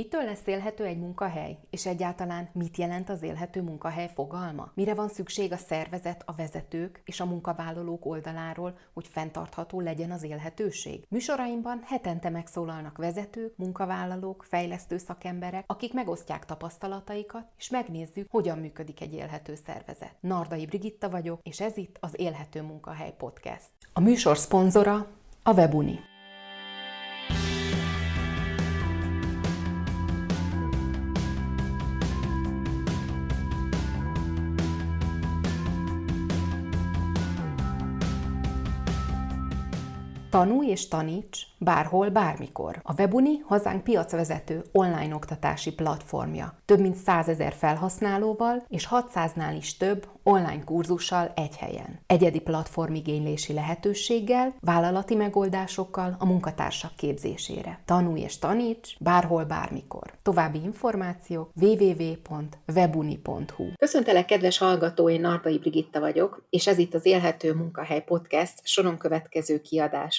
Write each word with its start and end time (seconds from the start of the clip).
Mitől 0.00 0.24
lesz 0.24 0.46
élhető 0.46 0.84
egy 0.84 0.98
munkahely? 0.98 1.58
És 1.70 1.86
egyáltalán 1.86 2.48
mit 2.52 2.76
jelent 2.76 3.08
az 3.08 3.22
élhető 3.22 3.62
munkahely 3.62 4.10
fogalma? 4.14 4.70
Mire 4.74 4.94
van 4.94 5.08
szükség 5.08 5.52
a 5.52 5.56
szervezet, 5.56 6.22
a 6.26 6.32
vezetők 6.32 7.02
és 7.04 7.20
a 7.20 7.24
munkavállalók 7.24 8.06
oldaláról, 8.06 8.78
hogy 8.92 9.06
fenntartható 9.06 9.80
legyen 9.80 10.10
az 10.10 10.22
élhetőség? 10.22 11.04
Műsoraimban 11.08 11.80
hetente 11.84 12.30
megszólalnak 12.30 12.96
vezetők, 12.96 13.56
munkavállalók, 13.56 14.44
fejlesztő 14.48 14.98
szakemberek, 14.98 15.64
akik 15.66 15.92
megosztják 15.92 16.44
tapasztalataikat, 16.44 17.46
és 17.58 17.70
megnézzük, 17.70 18.30
hogyan 18.30 18.58
működik 18.58 19.00
egy 19.00 19.14
élhető 19.14 19.54
szervezet. 19.66 20.14
Nardai 20.20 20.66
Brigitta 20.66 21.10
vagyok, 21.10 21.40
és 21.42 21.60
ez 21.60 21.76
itt 21.76 21.96
az 22.00 22.20
Élhető 22.20 22.62
Munkahely 22.62 23.14
Podcast. 23.18 23.70
A 23.92 24.00
műsor 24.00 24.38
szponzora 24.38 25.06
a 25.42 25.52
Webuni. 25.52 26.09
Tanulj 40.30 40.68
és 40.68 40.88
taníts 40.88 41.38
bárhol, 41.58 42.08
bármikor. 42.08 42.80
A 42.82 42.92
Webuni 42.92 43.38
hazánk 43.38 43.84
piacvezető 43.84 44.64
online 44.72 45.14
oktatási 45.14 45.72
platformja. 45.72 46.58
Több 46.64 46.80
mint 46.80 46.96
100 46.96 47.28
ezer 47.28 47.52
felhasználóval 47.52 48.64
és 48.68 48.88
600-nál 48.90 49.54
is 49.56 49.76
több 49.76 50.06
online 50.22 50.64
kurzussal 50.64 51.32
egy 51.36 51.56
helyen. 51.56 52.00
Egyedi 52.06 52.40
platformigénylési 52.40 53.52
lehetőséggel, 53.52 54.54
vállalati 54.60 55.14
megoldásokkal 55.14 56.16
a 56.18 56.26
munkatársak 56.26 56.96
képzésére. 56.96 57.80
Tanulj 57.84 58.20
és 58.20 58.38
taníts 58.38 58.96
bárhol, 58.98 59.44
bármikor. 59.44 60.12
További 60.22 60.62
információk 60.62 61.50
www.webuni.hu 61.60 63.64
Köszöntelek, 63.78 64.24
kedves 64.24 64.58
hallgató, 64.58 65.08
én 65.08 65.20
Nardai 65.20 65.58
Brigitta 65.58 66.00
vagyok, 66.00 66.46
és 66.50 66.66
ez 66.66 66.78
itt 66.78 66.94
az 66.94 67.06
Élhető 67.06 67.54
Munkahely 67.54 68.02
Podcast 68.02 68.54
soron 68.62 68.98
következő 68.98 69.60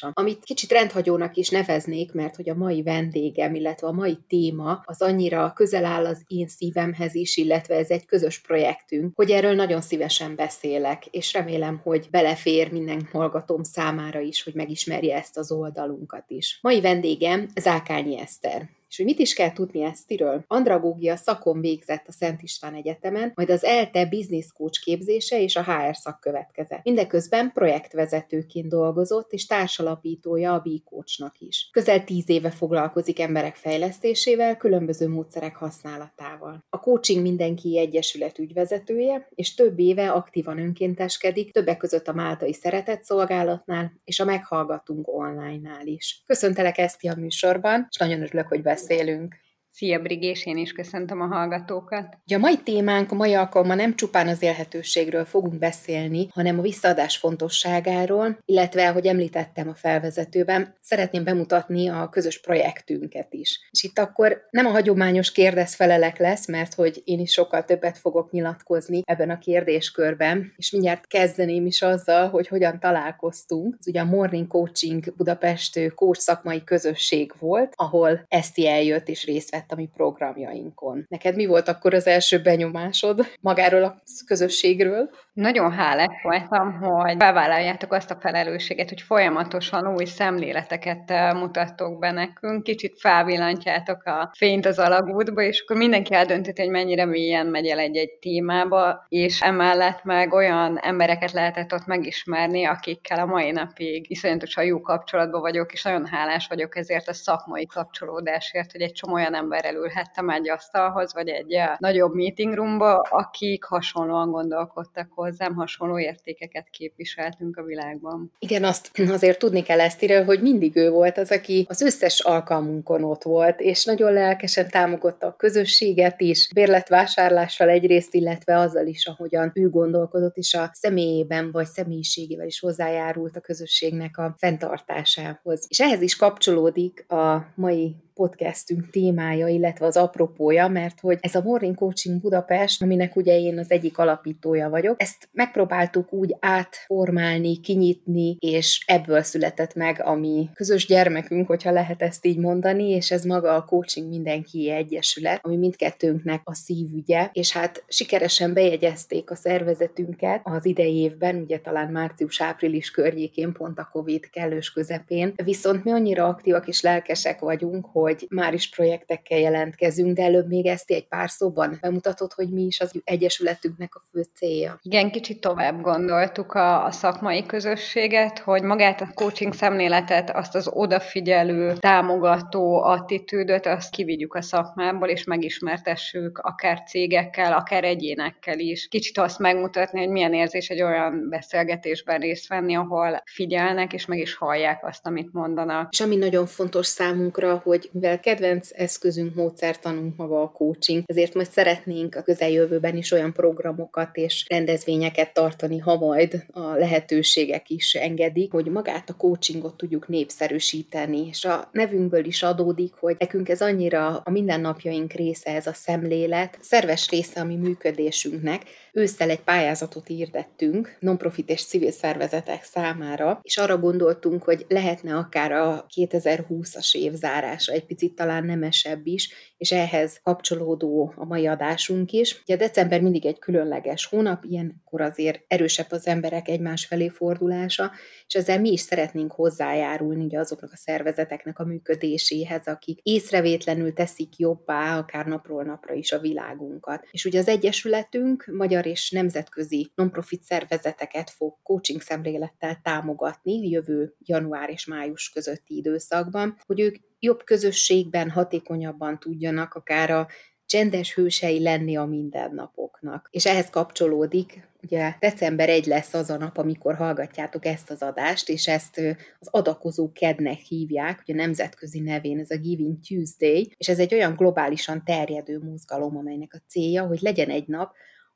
kiadása, 0.01 0.11
amit 0.13 0.43
kicsit 0.43 0.71
rendhagyónak 0.71 1.35
is 1.35 1.49
neveznék, 1.49 2.13
mert 2.13 2.35
hogy 2.35 2.49
a 2.49 2.55
mai 2.55 2.83
vendégem, 2.83 3.55
illetve 3.55 3.87
a 3.87 3.91
mai 3.91 4.17
téma 4.27 4.81
az 4.85 5.01
annyira 5.01 5.53
közel 5.55 5.85
áll 5.85 6.05
az 6.05 6.23
én 6.27 6.47
szívemhez 6.47 7.15
is, 7.15 7.37
illetve 7.37 7.75
ez 7.75 7.89
egy 7.89 8.05
közös 8.05 8.39
projektünk, 8.39 9.15
hogy 9.15 9.31
erről 9.31 9.53
nagyon 9.53 9.81
szívesen 9.81 10.35
beszélek, 10.35 11.05
és 11.05 11.33
remélem, 11.33 11.79
hogy 11.83 12.07
belefér 12.11 12.71
minden 12.71 13.07
hallgatóm 13.11 13.63
számára 13.63 14.19
is, 14.19 14.43
hogy 14.43 14.53
megismerje 14.53 15.15
ezt 15.15 15.37
az 15.37 15.51
oldalunkat 15.51 16.25
is. 16.27 16.59
Mai 16.61 16.81
vendégem 16.81 17.47
Zákányi 17.55 18.19
Eszter. 18.19 18.80
És 18.91 18.97
hogy 18.97 19.05
mit 19.05 19.19
is 19.19 19.33
kell 19.33 19.53
tudni 19.53 19.83
Esztiről? 19.83 20.43
Andragógia 20.47 21.15
szakon 21.15 21.61
végzett 21.61 22.07
a 22.07 22.11
Szent 22.11 22.41
István 22.41 22.73
Egyetemen, 22.73 23.31
majd 23.35 23.49
az 23.49 23.63
ELTE 23.63 24.05
Business 24.05 24.45
Coach 24.53 24.83
képzése 24.83 25.41
és 25.41 25.55
a 25.55 25.63
HR 25.63 25.95
szak 25.95 26.19
következett. 26.19 26.83
Mindeközben 26.83 27.51
projektvezetőként 27.51 28.67
dolgozott, 28.67 29.31
és 29.31 29.45
társalapítója 29.45 30.53
a 30.53 30.59
B-Coachnak 30.59 31.39
is. 31.39 31.69
Közel 31.71 32.03
tíz 32.03 32.29
éve 32.29 32.49
foglalkozik 32.49 33.19
emberek 33.19 33.55
fejlesztésével, 33.55 34.57
különböző 34.57 35.07
módszerek 35.07 35.55
használatával. 35.55 36.65
A 36.69 36.79
Coaching 36.79 37.21
Mindenki 37.21 37.77
Egyesület 37.79 38.39
ügyvezetője, 38.39 39.27
és 39.35 39.53
több 39.53 39.79
éve 39.79 40.11
aktívan 40.11 40.59
önkénteskedik, 40.59 41.51
többek 41.51 41.77
között 41.77 42.07
a 42.07 42.13
Máltai 42.13 42.53
Szeretett 42.53 43.03
Szolgálatnál 43.03 43.93
és 44.03 44.19
a 44.19 44.25
Meghallgatunk 44.25 45.07
online-nál 45.07 45.87
is. 45.87 46.23
Köszöntelek 46.25 46.77
Eszti 46.77 47.07
a 47.07 47.15
műsorban, 47.15 47.87
és 47.89 47.97
nagyon 47.97 48.21
örülök, 48.21 48.47
hogy 48.47 48.61
beszélünk 48.61 48.79
beszélünk. 48.87 49.40
Szia 49.73 49.99
Brigés, 49.99 50.45
én 50.45 50.57
is 50.57 50.71
köszöntöm 50.71 51.21
a 51.21 51.25
hallgatókat. 51.25 52.17
A 52.33 52.37
mai 52.37 52.57
témánk, 52.57 53.11
a 53.11 53.15
mai 53.15 53.33
alkalommal 53.33 53.75
nem 53.75 53.95
csupán 53.95 54.27
az 54.27 54.41
élhetőségről 54.41 55.25
fogunk 55.25 55.57
beszélni, 55.57 56.27
hanem 56.31 56.59
a 56.59 56.61
visszaadás 56.61 57.17
fontosságáról, 57.17 58.37
illetve, 58.45 58.89
ahogy 58.89 59.05
említettem 59.05 59.69
a 59.69 59.75
felvezetőben, 59.75 60.75
szeretném 60.81 61.23
bemutatni 61.23 61.87
a 61.87 62.09
közös 62.09 62.41
projektünket 62.41 63.33
is. 63.33 63.59
És 63.71 63.83
itt 63.83 63.99
akkor 63.99 64.47
nem 64.49 64.65
a 64.65 64.69
hagyományos 64.69 65.31
kérdezfelelek 65.31 66.17
lesz, 66.17 66.47
mert 66.47 66.73
hogy 66.73 67.01
én 67.03 67.19
is 67.19 67.31
sokkal 67.31 67.63
többet 67.63 67.97
fogok 67.97 68.31
nyilatkozni 68.31 69.01
ebben 69.05 69.29
a 69.29 69.37
kérdéskörben, 69.37 70.53
és 70.57 70.71
mindjárt 70.71 71.07
kezdeném 71.07 71.65
is 71.65 71.81
azzal, 71.81 72.29
hogy 72.29 72.47
hogyan 72.47 72.79
találkoztunk. 72.79 73.75
Ez 73.79 73.87
ugye 73.87 73.99
a 73.99 74.05
Morning 74.05 74.47
Coaching 74.47 75.15
Budapest 75.15 75.93
coach 75.95 76.19
szakmai 76.19 76.63
közösség 76.63 77.33
volt, 77.39 77.73
ahol 77.75 78.25
Eszti 78.27 78.67
eljött 78.67 79.07
és 79.07 79.25
részt 79.25 79.49
vett 79.51 79.60
vett 79.61 79.71
a 79.71 79.75
mi 79.75 79.89
programjainkon. 79.93 81.05
Neked 81.09 81.35
mi 81.35 81.45
volt 81.45 81.67
akkor 81.67 81.93
az 81.93 82.07
első 82.07 82.41
benyomásod 82.41 83.25
magáról 83.41 83.83
a 83.83 84.01
közösségről? 84.25 85.09
Nagyon 85.33 85.71
hálás 85.71 86.21
voltam, 86.23 86.81
hogy 86.81 87.17
bevállaljátok 87.17 87.93
azt 87.93 88.11
a 88.11 88.17
felelősséget, 88.19 88.89
hogy 88.89 89.01
folyamatosan 89.01 89.87
új 89.87 90.05
szemléleteket 90.05 91.11
eh, 91.11 91.33
mutattok 91.33 91.99
be 91.99 92.11
nekünk, 92.11 92.63
kicsit 92.63 92.99
felvillantjátok 92.99 94.03
a 94.03 94.31
fényt 94.37 94.65
az 94.65 94.79
alagútba, 94.79 95.41
és 95.41 95.61
akkor 95.61 95.77
mindenki 95.77 96.13
eldönti, 96.13 96.53
hogy 96.55 96.69
mennyire 96.69 97.05
mélyen 97.05 97.47
megy 97.47 97.67
el 97.67 97.79
egy-egy 97.79 98.11
témába, 98.11 99.05
és 99.07 99.41
emellett 99.41 100.03
meg 100.03 100.33
olyan 100.33 100.77
embereket 100.77 101.31
lehetett 101.31 101.73
ott 101.73 101.85
megismerni, 101.85 102.65
akikkel 102.65 103.19
a 103.19 103.25
mai 103.25 103.51
napig 103.51 104.09
iszonyatosan 104.09 104.63
jó 104.63 104.81
kapcsolatban 104.81 105.41
vagyok, 105.41 105.73
és 105.73 105.83
nagyon 105.83 106.05
hálás 106.05 106.47
vagyok 106.47 106.77
ezért 106.77 107.07
a 107.07 107.13
szakmai 107.13 107.65
kapcsolódásért, 107.65 108.71
hogy 108.71 108.81
egy 108.81 108.93
csomó 108.93 109.13
olyan 109.13 109.35
emberrel 109.35 109.75
ülhettem 109.75 110.29
egy 110.29 110.49
asztalhoz, 110.49 111.13
vagy 111.13 111.27
egy 111.27 111.51
eh, 111.53 111.75
nagyobb 111.77 112.13
meeting 112.13 112.53
roomba, 112.53 112.99
akik 112.99 113.63
hasonlóan 113.63 114.31
gondolkodtak 114.31 115.19
hozzám, 115.21 115.55
hasonló 115.55 115.99
értékeket 115.99 116.69
képviseltünk 116.69 117.57
a 117.57 117.63
világban. 117.63 118.31
Igen, 118.39 118.63
azt 118.63 118.99
azért 119.17 119.39
tudni 119.39 119.61
kell 119.63 119.79
ezt 119.79 120.03
írni, 120.03 120.23
hogy 120.25 120.41
mindig 120.41 120.75
ő 120.75 120.89
volt 120.89 121.17
az, 121.17 121.31
aki 121.31 121.65
az 121.69 121.81
összes 121.81 122.19
alkalmunkon 122.19 123.03
ott 123.03 123.23
volt, 123.23 123.59
és 123.59 123.85
nagyon 123.85 124.13
lelkesen 124.13 124.69
támogatta 124.69 125.27
a 125.27 125.35
közösséget 125.35 126.21
is, 126.21 126.49
bérletvásárlással 126.53 127.69
egyrészt, 127.69 128.13
illetve 128.13 128.57
azzal 128.57 128.87
is, 128.87 129.05
ahogyan 129.05 129.51
ő 129.53 129.69
gondolkodott, 129.69 130.37
és 130.37 130.53
a 130.53 130.69
személyében 130.73 131.51
vagy 131.51 131.65
személyiségével 131.65 132.47
is 132.47 132.59
hozzájárult 132.59 133.35
a 133.35 133.39
közösségnek 133.39 134.17
a 134.17 134.35
fenntartásához. 134.37 135.65
És 135.67 135.79
ehhez 135.79 136.01
is 136.01 136.15
kapcsolódik 136.15 137.05
a 137.07 137.45
mai 137.55 137.95
podcastünk 138.13 138.89
témája, 138.89 139.47
illetve 139.47 139.85
az 139.85 139.97
apropója, 139.97 140.67
mert 140.67 140.99
hogy 140.99 141.17
ez 141.21 141.35
a 141.35 141.41
Morning 141.41 141.75
Coaching 141.75 142.21
Budapest, 142.21 142.81
aminek 142.81 143.15
ugye 143.15 143.39
én 143.39 143.57
az 143.57 143.71
egyik 143.71 143.97
alapítója 143.97 144.69
vagyok, 144.69 145.01
ezt 145.01 145.29
megpróbáltuk 145.31 146.13
úgy 146.13 146.35
átformálni, 146.39 147.59
kinyitni, 147.59 148.37
és 148.39 148.83
ebből 148.87 149.21
született 149.21 149.73
meg 149.75 150.01
a 150.03 150.15
mi 150.15 150.49
közös 150.53 150.85
gyermekünk, 150.85 151.47
hogyha 151.47 151.71
lehet 151.71 152.01
ezt 152.01 152.25
így 152.25 152.37
mondani, 152.37 152.89
és 152.89 153.11
ez 153.11 153.23
maga 153.23 153.55
a 153.55 153.65
Coaching 153.65 154.09
Mindenki 154.09 154.69
Egyesület, 154.69 155.39
ami 155.41 155.57
mindkettőnknek 155.57 156.41
a 156.43 156.53
szívügye, 156.53 157.29
és 157.33 157.51
hát 157.51 157.83
sikeresen 157.87 158.53
bejegyezték 158.53 159.31
a 159.31 159.35
szervezetünket 159.35 160.41
az 160.43 160.65
idei 160.65 160.95
évben, 160.95 161.35
ugye 161.35 161.59
talán 161.59 161.91
március-április 161.91 162.91
környékén, 162.91 163.51
pont 163.51 163.79
a 163.79 163.89
Covid 163.91 164.29
kellős 164.29 164.71
közepén, 164.71 165.33
viszont 165.43 165.83
mi 165.83 165.91
annyira 165.91 166.27
aktívak 166.27 166.67
és 166.67 166.81
lelkesek 166.81 167.39
vagyunk, 167.39 167.85
hogy 168.01 168.25
már 168.29 168.53
is 168.53 168.69
projektekkel 168.69 169.39
jelentkezünk, 169.39 170.15
de 170.15 170.23
előbb 170.23 170.47
még 170.47 170.65
ezt 170.65 170.91
egy 170.91 171.07
pár 171.07 171.29
szóban 171.29 171.77
bemutatod, 171.81 172.33
hogy 172.33 172.49
mi 172.49 172.61
is 172.61 172.79
az 172.79 173.01
egyesületünknek 173.03 173.95
a 173.95 174.01
fő 174.11 174.25
célja. 174.35 174.79
Igen, 174.81 175.11
kicsit 175.11 175.41
tovább 175.41 175.81
gondoltuk 175.81 176.53
a, 176.53 176.85
a 176.85 176.91
szakmai 176.91 177.45
közösséget, 177.45 178.39
hogy 178.39 178.61
magát 178.61 179.01
a 179.01 179.11
coaching 179.13 179.53
szemléletet, 179.53 180.29
azt 180.29 180.55
az 180.55 180.69
odafigyelő, 180.73 181.73
támogató 181.79 182.83
attitűdöt, 182.83 183.65
azt 183.65 183.89
kivigyük 183.89 184.33
a 184.33 184.41
szakmából, 184.41 185.07
és 185.07 185.23
megismertessük 185.23 186.37
akár 186.37 186.83
cégekkel, 186.83 187.53
akár 187.53 187.83
egyénekkel 187.83 188.59
is. 188.59 188.87
Kicsit 188.87 189.17
azt 189.17 189.39
megmutatni, 189.39 189.99
hogy 189.99 190.09
milyen 190.09 190.33
érzés 190.33 190.69
egy 190.69 190.81
olyan 190.81 191.29
beszélgetésben 191.29 192.19
részt 192.19 192.47
venni, 192.47 192.75
ahol 192.75 193.21
figyelnek, 193.25 193.93
és 193.93 194.05
meg 194.05 194.19
is 194.19 194.35
hallják 194.35 194.85
azt, 194.85 195.05
amit 195.05 195.33
mondanak. 195.33 195.87
És 195.91 195.99
ami 195.99 196.15
nagyon 196.15 196.45
fontos 196.45 196.85
számunkra, 196.85 197.61
hogy 197.63 197.89
mivel 197.91 198.19
kedvenc 198.19 198.69
eszközünk, 198.73 199.35
módszertanunk 199.35 200.15
maga 200.17 200.41
a 200.41 200.51
coaching, 200.51 201.03
ezért 201.05 201.33
most 201.33 201.51
szeretnénk 201.51 202.15
a 202.15 202.21
közeljövőben 202.21 202.97
is 202.97 203.11
olyan 203.11 203.33
programokat 203.33 204.15
és 204.15 204.45
rendezvényeket 204.49 205.33
tartani, 205.33 205.77
ha 205.77 205.97
majd 205.97 206.45
a 206.51 206.73
lehetőségek 206.73 207.69
is 207.69 207.93
engedik, 207.93 208.51
hogy 208.51 208.65
magát 208.65 209.09
a 209.09 209.15
coachingot 209.15 209.77
tudjuk 209.77 210.07
népszerűsíteni, 210.07 211.27
és 211.27 211.45
a 211.45 211.69
nevünkből 211.71 212.25
is 212.25 212.43
adódik, 212.43 212.93
hogy 212.93 213.15
nekünk 213.19 213.49
ez 213.49 213.61
annyira 213.61 214.21
a 214.23 214.29
mindennapjaink 214.29 215.13
része 215.13 215.51
ez 215.55 215.67
a 215.67 215.73
szemlélet, 215.73 216.57
szerves 216.61 217.09
része 217.09 217.41
a 217.41 217.45
mi 217.45 217.55
működésünknek. 217.55 218.63
Ősszel 218.93 219.29
egy 219.29 219.41
pályázatot 219.41 220.09
írdettünk 220.09 220.97
non-profit 220.99 221.49
és 221.49 221.65
civil 221.65 221.91
szervezetek 221.91 222.63
számára, 222.63 223.39
és 223.43 223.57
arra 223.57 223.77
gondoltunk, 223.77 224.43
hogy 224.43 224.65
lehetne 224.67 225.15
akár 225.15 225.51
a 225.51 225.85
2020-as 225.95 226.95
év 226.95 227.13
zárása 227.13 227.73
egy 227.81 227.87
picit 227.87 228.15
talán 228.15 228.45
nemesebb 228.45 229.07
is, 229.07 229.33
és 229.57 229.71
ehhez 229.71 230.19
kapcsolódó 230.23 231.13
a 231.15 231.25
mai 231.25 231.47
adásunk 231.47 232.11
is. 232.11 232.41
Ugye 232.41 232.55
december 232.55 233.01
mindig 233.01 233.25
egy 233.25 233.39
különleges 233.39 234.05
hónap, 234.05 234.43
ilyenkor 234.43 235.01
azért 235.01 235.43
erősebb 235.47 235.91
az 235.91 236.07
emberek 236.07 236.47
egymás 236.47 236.85
felé 236.85 237.07
fordulása, 237.09 237.91
és 238.27 238.33
ezzel 238.33 238.59
mi 238.59 238.71
is 238.71 238.79
szeretnénk 238.79 239.31
hozzájárulni 239.31 240.23
ugye 240.23 240.39
azoknak 240.39 240.71
a 240.71 240.77
szervezeteknek 240.77 241.59
a 241.59 241.65
működéséhez, 241.65 242.67
akik 242.67 242.99
észrevétlenül 243.03 243.93
teszik 243.93 244.37
jobbá, 244.37 244.97
akár 244.97 245.25
napról 245.25 245.63
napra 245.63 245.93
is 245.93 246.11
a 246.11 246.19
világunkat. 246.19 247.07
És 247.11 247.25
ugye 247.25 247.39
az 247.39 247.47
Egyesületünk 247.47 248.49
magyar 248.53 248.85
és 248.85 249.11
nemzetközi 249.11 249.91
non-profit 249.95 250.43
szervezeteket 250.43 251.29
fog 251.29 251.53
coaching 251.63 252.01
szemlélettel 252.01 252.79
támogatni 252.83 253.69
jövő 253.69 254.15
január 254.19 254.69
és 254.69 254.85
május 254.85 255.29
közötti 255.29 255.77
időszakban, 255.77 256.57
hogy 256.65 256.79
ők 256.79 256.95
jobb 257.21 257.43
közösségben 257.43 258.29
hatékonyabban 258.29 259.19
tudjanak 259.19 259.73
akár 259.73 260.09
a 260.09 260.27
csendes 260.65 261.13
hősei 261.13 261.61
lenni 261.61 261.95
a 261.95 262.05
mindennapoknak. 262.05 263.27
És 263.31 263.45
ehhez 263.45 263.69
kapcsolódik, 263.69 264.69
ugye 264.83 265.15
december 265.19 265.69
1 265.69 265.85
lesz 265.85 266.13
az 266.13 266.29
a 266.29 266.37
nap, 266.37 266.57
amikor 266.57 266.95
hallgatjátok 266.95 267.65
ezt 267.65 267.89
az 267.89 268.01
adást, 268.01 268.49
és 268.49 268.67
ezt 268.67 268.97
az 269.39 269.47
adakozó 269.51 270.11
kednek 270.11 270.57
hívják, 270.57 271.19
ugye 271.21 271.33
nemzetközi 271.33 271.99
nevén 271.99 272.39
ez 272.39 272.51
a 272.51 272.57
Giving 272.57 272.97
Tuesday, 273.07 273.73
és 273.77 273.89
ez 273.89 273.99
egy 273.99 274.13
olyan 274.13 274.35
globálisan 274.35 275.03
terjedő 275.05 275.59
mozgalom, 275.59 276.17
amelynek 276.17 276.53
a 276.53 276.63
célja, 276.67 277.05
hogy 277.05 277.21
legyen 277.21 277.49
egy 277.49 277.67
nap, 277.67 277.93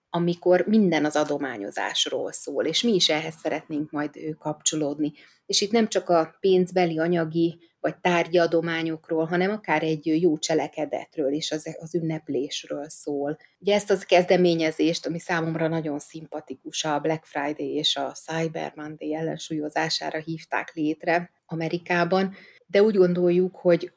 amikor 0.09 0.65
minden 0.67 1.05
az 1.05 1.15
adományozásról 1.15 2.31
szól, 2.31 2.65
és 2.65 2.83
mi 2.83 2.93
is 2.93 3.09
ehhez 3.09 3.35
szeretnénk 3.41 3.91
majd 3.91 4.11
kapcsolódni. 4.39 5.13
És 5.45 5.61
itt 5.61 5.71
nem 5.71 5.87
csak 5.87 6.09
a 6.09 6.35
pénzbeli, 6.39 6.99
anyagi 6.99 7.59
vagy 7.85 7.97
tárgyi 7.97 8.37
adományokról, 8.37 9.25
hanem 9.25 9.51
akár 9.51 9.83
egy 9.83 10.21
jó 10.21 10.37
cselekedetről 10.37 11.33
és 11.33 11.51
az, 11.51 11.75
az 11.79 11.95
ünneplésről 11.95 12.89
szól. 12.89 13.37
Ugye 13.59 13.73
ezt 13.73 13.89
az 13.89 14.03
kezdeményezést, 14.03 15.05
ami 15.05 15.19
számomra 15.19 15.67
nagyon 15.67 15.99
szimpatikus, 15.99 16.83
a 16.83 16.99
Black 16.99 17.25
Friday 17.25 17.73
és 17.73 17.95
a 17.95 18.11
Cyber 18.11 18.73
Monday 18.75 19.15
ellensúlyozására 19.15 20.19
hívták 20.19 20.71
létre 20.73 21.31
Amerikában, 21.45 22.35
de 22.65 22.83
úgy 22.83 22.95
gondoljuk, 22.95 23.55
hogy 23.55 23.91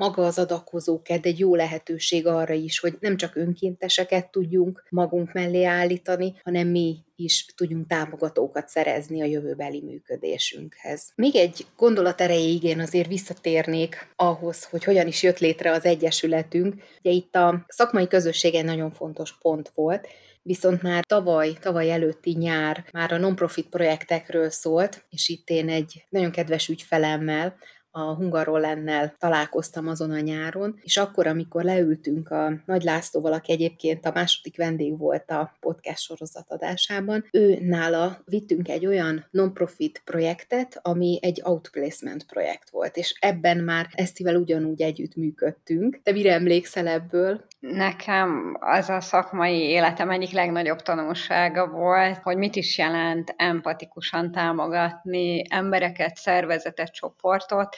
maga 0.00 0.26
az 0.26 0.38
adakozó 0.38 1.02
ked 1.02 1.26
egy 1.26 1.38
jó 1.38 1.54
lehetőség 1.54 2.26
arra 2.26 2.54
is, 2.54 2.78
hogy 2.78 2.96
nem 3.00 3.16
csak 3.16 3.36
önkénteseket 3.36 4.30
tudjunk 4.30 4.86
magunk 4.90 5.32
mellé 5.32 5.64
állítani, 5.64 6.34
hanem 6.44 6.68
mi 6.68 7.04
is 7.16 7.46
tudjunk 7.56 7.86
támogatókat 7.86 8.68
szerezni 8.68 9.22
a 9.22 9.24
jövőbeli 9.24 9.82
működésünkhez. 9.82 11.12
Még 11.14 11.36
egy 11.36 11.66
gondolat 11.76 12.20
erejéig 12.20 12.62
én 12.62 12.80
azért 12.80 13.08
visszatérnék 13.08 14.12
ahhoz, 14.16 14.64
hogy 14.64 14.84
hogyan 14.84 15.06
is 15.06 15.22
jött 15.22 15.38
létre 15.38 15.72
az 15.72 15.84
Egyesületünk. 15.84 16.74
Ugye 16.98 17.10
itt 17.10 17.34
a 17.34 17.64
szakmai 17.68 18.06
közösség 18.06 18.54
egy 18.54 18.64
nagyon 18.64 18.90
fontos 18.90 19.38
pont 19.38 19.70
volt, 19.74 20.08
viszont 20.42 20.82
már 20.82 21.04
tavaly, 21.04 21.52
tavaly 21.60 21.90
előtti 21.90 22.36
nyár 22.38 22.84
már 22.92 23.12
a 23.12 23.18
non-profit 23.18 23.68
projektekről 23.68 24.50
szólt, 24.50 25.04
és 25.10 25.28
itt 25.28 25.48
én 25.48 25.68
egy 25.68 26.04
nagyon 26.08 26.30
kedves 26.30 26.68
ügyfelemmel, 26.68 27.56
a 27.90 28.14
Hungarolennel 28.14 29.14
találkoztam 29.18 29.88
azon 29.88 30.10
a 30.10 30.20
nyáron, 30.20 30.78
és 30.82 30.96
akkor, 30.96 31.26
amikor 31.26 31.64
leültünk 31.64 32.30
a 32.30 32.52
Nagy 32.66 32.82
Lászlóval, 32.82 33.32
aki 33.32 33.52
egyébként 33.52 34.06
a 34.06 34.12
második 34.14 34.56
vendég 34.56 34.98
volt 34.98 35.30
a 35.30 35.56
podcast 35.60 36.02
sorozat 36.02 36.50
adásában, 36.50 37.24
ő 37.30 37.58
nála 37.60 38.22
vittünk 38.24 38.68
egy 38.68 38.86
olyan 38.86 39.26
non-profit 39.30 40.02
projektet, 40.04 40.78
ami 40.82 41.18
egy 41.22 41.40
outplacement 41.44 42.26
projekt 42.26 42.70
volt, 42.70 42.96
és 42.96 43.16
ebben 43.20 43.58
már 43.58 43.88
Esztivel 43.92 44.36
ugyanúgy 44.36 44.82
együtt 44.82 45.14
működtünk. 45.14 46.00
Te 46.02 46.12
mire 46.12 46.32
emlékszel 46.32 46.86
ebből? 46.86 47.44
Nekem 47.60 48.56
az 48.60 48.88
a 48.88 49.00
szakmai 49.00 49.58
életem 49.58 50.10
egyik 50.10 50.32
legnagyobb 50.32 50.82
tanulsága 50.82 51.68
volt, 51.68 52.18
hogy 52.22 52.36
mit 52.36 52.56
is 52.56 52.78
jelent 52.78 53.34
empatikusan 53.36 54.32
támogatni 54.32 55.42
embereket, 55.48 56.16
szervezetet, 56.16 56.92
csoportot, 56.92 57.76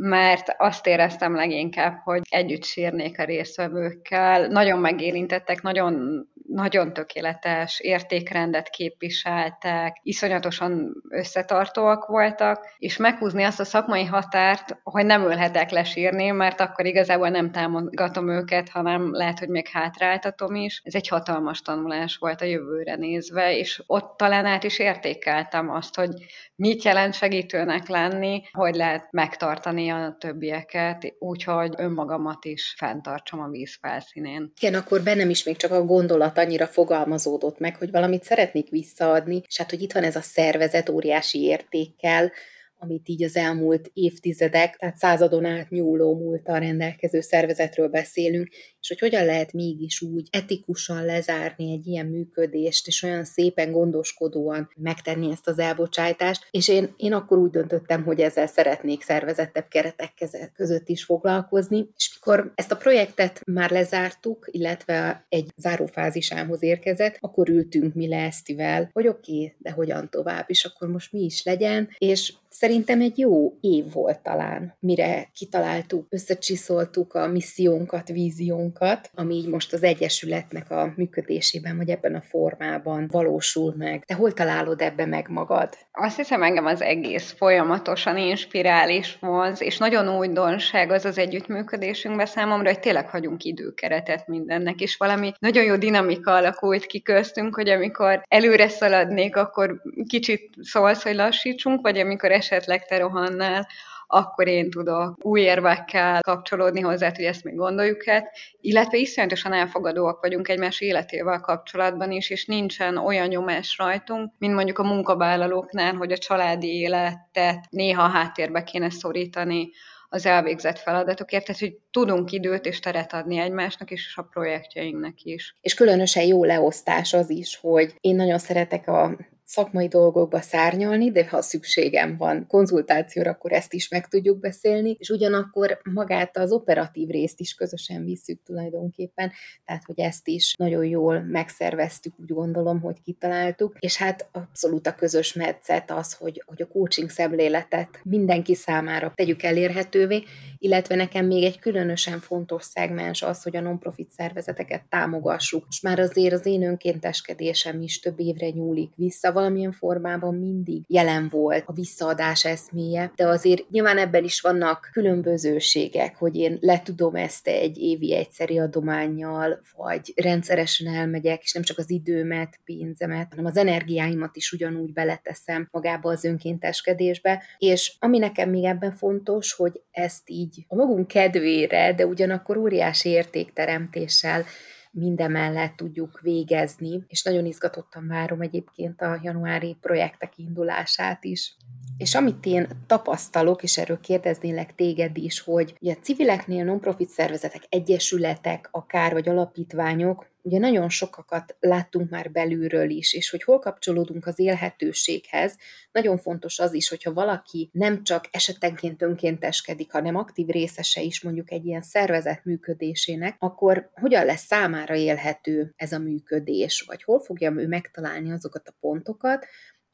mert 0.00 0.54
azt 0.58 0.86
éreztem 0.86 1.34
leginkább, 1.34 2.00
hogy 2.04 2.20
együtt 2.28 2.64
sírnék 2.64 3.18
a 3.18 3.24
résztvevőkkel. 3.24 4.46
Nagyon 4.46 4.78
megérintettek, 4.78 5.62
nagyon 5.62 6.26
nagyon 6.48 6.92
tökéletes 6.92 7.80
értékrendet 7.80 8.68
képviseltek, 8.68 9.96
iszonyatosan 10.02 11.02
összetartóak 11.08 12.06
voltak, 12.06 12.66
és 12.78 12.96
meghúzni 12.96 13.42
azt 13.42 13.60
a 13.60 13.64
szakmai 13.64 14.04
határt, 14.04 14.76
hogy 14.82 15.06
nem 15.06 15.22
ölhetek 15.22 15.70
lesírni, 15.70 16.30
mert 16.30 16.60
akkor 16.60 16.86
igazából 16.86 17.28
nem 17.28 17.50
támogatom 17.50 18.28
őket, 18.28 18.68
hanem 18.68 19.12
lehet, 19.12 19.38
hogy 19.38 19.48
még 19.48 19.68
hátráltatom 19.68 20.54
is. 20.54 20.80
Ez 20.84 20.94
egy 20.94 21.08
hatalmas 21.08 21.60
tanulás 21.60 22.16
volt 22.16 22.40
a 22.40 22.44
jövőre 22.44 22.94
nézve, 22.94 23.56
és 23.56 23.82
ott 23.86 24.16
talán 24.16 24.46
át 24.46 24.64
is 24.64 24.78
értékeltem 24.78 25.70
azt, 25.70 25.96
hogy 25.96 26.10
mit 26.54 26.82
jelent 26.82 27.14
segítőnek 27.14 27.88
lenni, 27.88 28.42
hogy 28.52 28.74
lehet 28.74 29.08
megtartani 29.10 29.88
a 29.88 30.16
többieket, 30.20 31.14
úgyhogy 31.18 31.74
önmagamat 31.76 32.44
is 32.44 32.74
fenntartsam 32.78 33.40
a 33.40 33.48
víz 33.48 33.78
felszínén. 33.80 34.52
Igen, 34.60 34.74
akkor 34.74 35.02
bennem 35.02 35.30
is 35.30 35.44
még 35.44 35.56
csak 35.56 35.70
a 35.70 35.84
gondolat 35.84 36.37
annyira 36.38 36.66
fogalmazódott 36.66 37.58
meg, 37.58 37.76
hogy 37.76 37.90
valamit 37.90 38.24
szeretnék 38.24 38.68
visszaadni, 38.70 39.42
és 39.46 39.58
hát, 39.58 39.70
hogy 39.70 39.82
itt 39.82 39.92
van 39.92 40.04
ez 40.04 40.16
a 40.16 40.20
szervezet 40.20 40.88
óriási 40.88 41.42
értékkel, 41.42 42.32
amit 42.78 43.08
így 43.08 43.22
az 43.22 43.36
elmúlt 43.36 43.90
évtizedek, 43.92 44.76
tehát 44.76 44.96
századon 44.96 45.44
át 45.44 45.70
nyúló 45.70 46.14
múltal 46.14 46.58
rendelkező 46.58 47.20
szervezetről 47.20 47.88
beszélünk, 47.88 48.48
és 48.80 48.88
hogy 48.88 48.98
hogyan 48.98 49.24
lehet 49.24 49.52
mégis 49.52 50.00
úgy 50.00 50.28
etikusan 50.30 51.04
lezárni 51.04 51.72
egy 51.72 51.86
ilyen 51.86 52.06
működést, 52.06 52.86
és 52.86 53.02
olyan 53.02 53.24
szépen 53.24 53.72
gondoskodóan 53.72 54.70
megtenni 54.76 55.30
ezt 55.30 55.48
az 55.48 55.58
elbocsájtást. 55.58 56.46
És 56.50 56.68
én, 56.68 56.94
én 56.96 57.12
akkor 57.12 57.38
úgy 57.38 57.50
döntöttem, 57.50 58.04
hogy 58.04 58.20
ezzel 58.20 58.46
szeretnék 58.46 59.02
szervezettebb 59.02 59.68
keretek 59.68 60.12
között 60.54 60.88
is 60.88 61.04
foglalkozni. 61.04 61.88
És 61.96 62.10
mikor 62.14 62.52
ezt 62.54 62.72
a 62.72 62.76
projektet 62.76 63.40
már 63.44 63.70
lezártuk, 63.70 64.48
illetve 64.50 65.26
egy 65.28 65.52
zárófázisához 65.56 66.62
érkezett, 66.62 67.16
akkor 67.20 67.48
ültünk 67.48 67.94
mi 67.94 68.08
le 68.08 68.16
Esztivel, 68.16 68.90
hogy 68.92 69.08
oké, 69.08 69.32
okay, 69.32 69.54
de 69.58 69.70
hogyan 69.70 70.10
tovább, 70.10 70.44
és 70.46 70.64
akkor 70.64 70.88
most 70.88 71.12
mi 71.12 71.20
is 71.20 71.44
legyen, 71.44 71.88
és 71.98 72.32
Szerintem 72.50 73.00
egy 73.00 73.18
jó 73.18 73.56
év 73.60 73.92
volt 73.92 74.20
talán, 74.20 74.76
mire 74.80 75.30
kitaláltuk, 75.34 76.06
összecsiszoltuk 76.08 77.14
a 77.14 77.26
missziónkat, 77.26 78.08
víziónkat, 78.08 78.67
ami 79.14 79.34
így 79.34 79.48
most 79.48 79.72
az 79.72 79.82
Egyesületnek 79.82 80.70
a 80.70 80.92
működésében, 80.96 81.76
vagy 81.76 81.88
ebben 81.88 82.14
a 82.14 82.20
formában 82.20 83.08
valósul 83.10 83.74
meg. 83.76 84.04
Te 84.04 84.14
hol 84.14 84.32
találod 84.32 84.80
ebbe 84.80 85.06
meg 85.06 85.28
magad? 85.28 85.68
Azt 85.92 86.16
hiszem 86.16 86.42
engem 86.42 86.66
az 86.66 86.82
egész 86.82 87.34
folyamatosan 87.36 88.16
inspirális 88.16 89.16
vonz, 89.20 89.62
és 89.62 89.78
nagyon 89.78 90.16
újdonság 90.16 90.90
az 90.90 91.04
az 91.04 91.18
együttműködésünkben 91.18 92.26
számomra, 92.26 92.68
hogy 92.68 92.80
tényleg 92.80 93.08
hagyunk 93.08 93.44
időkeretet 93.44 94.26
mindennek, 94.26 94.80
és 94.80 94.96
valami 94.96 95.32
nagyon 95.38 95.64
jó 95.64 95.76
dinamika 95.76 96.34
alakult 96.34 96.86
ki 96.86 97.02
köztünk, 97.02 97.54
hogy 97.54 97.68
amikor 97.68 98.22
előre 98.28 98.68
szaladnék, 98.68 99.36
akkor 99.36 99.82
kicsit 100.06 100.54
szólsz, 100.60 101.02
hogy 101.02 101.14
lassítsunk, 101.14 101.80
vagy 101.80 101.98
amikor 101.98 102.30
esetleg 102.30 102.86
te 102.86 102.98
rohannál, 102.98 103.66
akkor 104.10 104.46
én 104.46 104.70
tudok 104.70 105.24
új 105.24 105.40
érvekkel 105.40 106.20
kapcsolódni 106.20 106.80
hozzá, 106.80 107.12
hogy 107.14 107.24
ezt 107.24 107.44
még 107.44 107.54
gondoljuk 107.54 108.06
el, 108.06 108.28
illetve 108.60 108.96
iszonyatosan 108.96 109.52
elfogadóak 109.52 110.20
vagyunk 110.20 110.48
egymás 110.48 110.80
életével 110.80 111.40
kapcsolatban 111.40 112.10
is, 112.10 112.30
és 112.30 112.46
nincsen 112.46 112.96
olyan 112.96 113.28
nyomás 113.28 113.76
rajtunk, 113.78 114.32
mint 114.38 114.54
mondjuk 114.54 114.78
a 114.78 114.82
munkavállalóknál, 114.82 115.94
hogy 115.94 116.12
a 116.12 116.18
családi 116.18 116.68
életet 116.68 117.66
néha 117.70 118.08
háttérbe 118.08 118.62
kéne 118.62 118.90
szorítani 118.90 119.70
az 120.08 120.26
elvégzett 120.26 120.78
feladatokért, 120.78 121.44
tehát 121.44 121.60
hogy 121.60 121.78
tudunk 121.90 122.32
időt 122.32 122.66
és 122.66 122.80
teret 122.80 123.12
adni 123.12 123.38
egymásnak 123.38 123.90
és 123.90 124.16
a 124.16 124.22
projektjeinknek 124.22 125.22
is. 125.22 125.56
És 125.60 125.74
különösen 125.74 126.24
jó 126.24 126.44
leosztás 126.44 127.12
az 127.12 127.30
is, 127.30 127.58
hogy 127.60 127.94
én 128.00 128.16
nagyon 128.16 128.38
szeretek 128.38 128.88
a 128.88 129.16
szakmai 129.48 129.88
dolgokba 129.88 130.40
szárnyalni, 130.40 131.10
de 131.10 131.28
ha 131.28 131.42
szükségem 131.42 132.16
van 132.16 132.46
konzultációra, 132.46 133.30
akkor 133.30 133.52
ezt 133.52 133.72
is 133.72 133.88
meg 133.88 134.08
tudjuk 134.08 134.40
beszélni, 134.40 134.96
és 134.98 135.08
ugyanakkor 135.08 135.80
magát 135.92 136.36
az 136.36 136.52
operatív 136.52 137.08
részt 137.08 137.40
is 137.40 137.54
közösen 137.54 138.04
visszük 138.04 138.42
tulajdonképpen, 138.42 139.32
tehát 139.64 139.84
hogy 139.84 140.00
ezt 140.00 140.28
is 140.28 140.54
nagyon 140.58 140.84
jól 140.84 141.20
megszerveztük, 141.20 142.12
úgy 142.20 142.32
gondolom, 142.32 142.80
hogy 142.80 143.02
kitaláltuk, 143.02 143.76
és 143.78 143.96
hát 143.96 144.28
abszolút 144.32 144.86
a 144.86 144.94
közös 144.94 145.32
metszet 145.32 145.90
az, 145.90 146.12
hogy, 146.12 146.42
hogy 146.46 146.62
a 146.62 146.66
coaching 146.66 147.10
szemléletet 147.10 148.00
mindenki 148.04 148.54
számára 148.54 149.12
tegyük 149.14 149.42
elérhetővé, 149.42 150.24
illetve 150.58 150.94
nekem 150.94 151.26
még 151.26 151.44
egy 151.44 151.58
különösen 151.58 152.20
fontos 152.20 152.64
szegmens 152.64 153.22
az, 153.22 153.42
hogy 153.42 153.56
a 153.56 153.60
non-profit 153.60 154.10
szervezeteket 154.10 154.82
támogassuk. 154.88 155.64
És 155.68 155.80
már 155.80 155.98
azért 155.98 156.32
az 156.32 156.46
én 156.46 156.62
önkénteskedésem 156.62 157.82
is 157.82 158.00
több 158.00 158.20
évre 158.20 158.50
nyúlik 158.50 158.90
vissza, 158.96 159.32
valamilyen 159.32 159.72
formában 159.72 160.34
mindig 160.34 160.82
jelen 160.86 161.28
volt 161.28 161.62
a 161.66 161.72
visszaadás 161.72 162.44
eszméje, 162.44 163.12
de 163.16 163.26
azért 163.26 163.70
nyilván 163.70 163.98
ebben 163.98 164.24
is 164.24 164.40
vannak 164.40 164.88
különbözőségek, 164.92 166.16
hogy 166.16 166.36
én 166.36 166.58
le 166.60 166.82
tudom 166.82 167.14
ezt 167.14 167.48
egy 167.48 167.78
évi 167.78 168.14
egyszeri 168.14 168.58
adományjal, 168.58 169.60
vagy 169.76 170.12
rendszeresen 170.16 170.94
elmegyek, 170.94 171.42
és 171.42 171.52
nem 171.52 171.62
csak 171.62 171.78
az 171.78 171.90
időmet, 171.90 172.60
pénzemet, 172.64 173.26
hanem 173.30 173.44
az 173.44 173.56
energiáimat 173.56 174.36
is 174.36 174.52
ugyanúgy 174.52 174.92
beleteszem 174.92 175.68
magába 175.70 176.10
az 176.10 176.24
önkénteskedésbe, 176.24 177.42
és 177.58 177.96
ami 177.98 178.18
nekem 178.18 178.50
még 178.50 178.64
ebben 178.64 178.92
fontos, 178.92 179.52
hogy 179.52 179.82
ezt 179.90 180.22
így 180.30 180.47
a 180.68 180.74
magunk 180.74 181.06
kedvére, 181.06 181.94
de 181.94 182.06
ugyanakkor 182.06 182.56
óriási 182.56 183.08
értékteremtéssel 183.08 184.44
mindemellett 184.90 185.76
tudjuk 185.76 186.20
végezni, 186.20 187.04
és 187.08 187.22
nagyon 187.22 187.46
izgatottan 187.46 188.06
várom 188.08 188.40
egyébként 188.40 189.00
a 189.00 189.20
januári 189.22 189.76
projektek 189.80 190.38
indulását 190.38 191.24
is. 191.24 191.56
És 191.96 192.14
amit 192.14 192.46
én 192.46 192.68
tapasztalok, 192.86 193.62
és 193.62 193.78
erről 193.78 194.00
kérdeznélek 194.00 194.74
téged 194.74 195.16
is, 195.16 195.40
hogy 195.40 195.74
ugye 195.80 195.92
a 195.92 196.02
civileknél 196.02 196.64
non-profit 196.64 197.08
szervezetek, 197.08 197.62
egyesületek, 197.68 198.68
akár 198.70 199.12
vagy 199.12 199.28
alapítványok, 199.28 200.26
ugye 200.48 200.58
nagyon 200.58 200.88
sokakat 200.88 201.56
láttunk 201.60 202.10
már 202.10 202.30
belülről 202.30 202.90
is, 202.90 203.14
és 203.14 203.30
hogy 203.30 203.42
hol 203.42 203.58
kapcsolódunk 203.58 204.26
az 204.26 204.38
élhetőséghez, 204.38 205.56
nagyon 205.92 206.18
fontos 206.18 206.58
az 206.58 206.74
is, 206.74 206.88
hogyha 206.88 207.12
valaki 207.12 207.70
nem 207.72 208.02
csak 208.02 208.24
esetenként 208.30 209.02
önkénteskedik, 209.02 209.92
hanem 209.92 210.16
aktív 210.16 210.46
részese 210.46 211.00
is 211.00 211.22
mondjuk 211.22 211.50
egy 211.50 211.66
ilyen 211.66 211.82
szervezet 211.82 212.44
működésének, 212.44 213.36
akkor 213.38 213.90
hogyan 213.94 214.24
lesz 214.24 214.44
számára 214.44 214.94
élhető 214.94 215.72
ez 215.76 215.92
a 215.92 215.98
működés, 215.98 216.84
vagy 216.86 217.02
hol 217.02 217.20
fogja 217.20 217.52
ő 217.56 217.66
megtalálni 217.66 218.32
azokat 218.32 218.68
a 218.68 218.76
pontokat, 218.80 219.46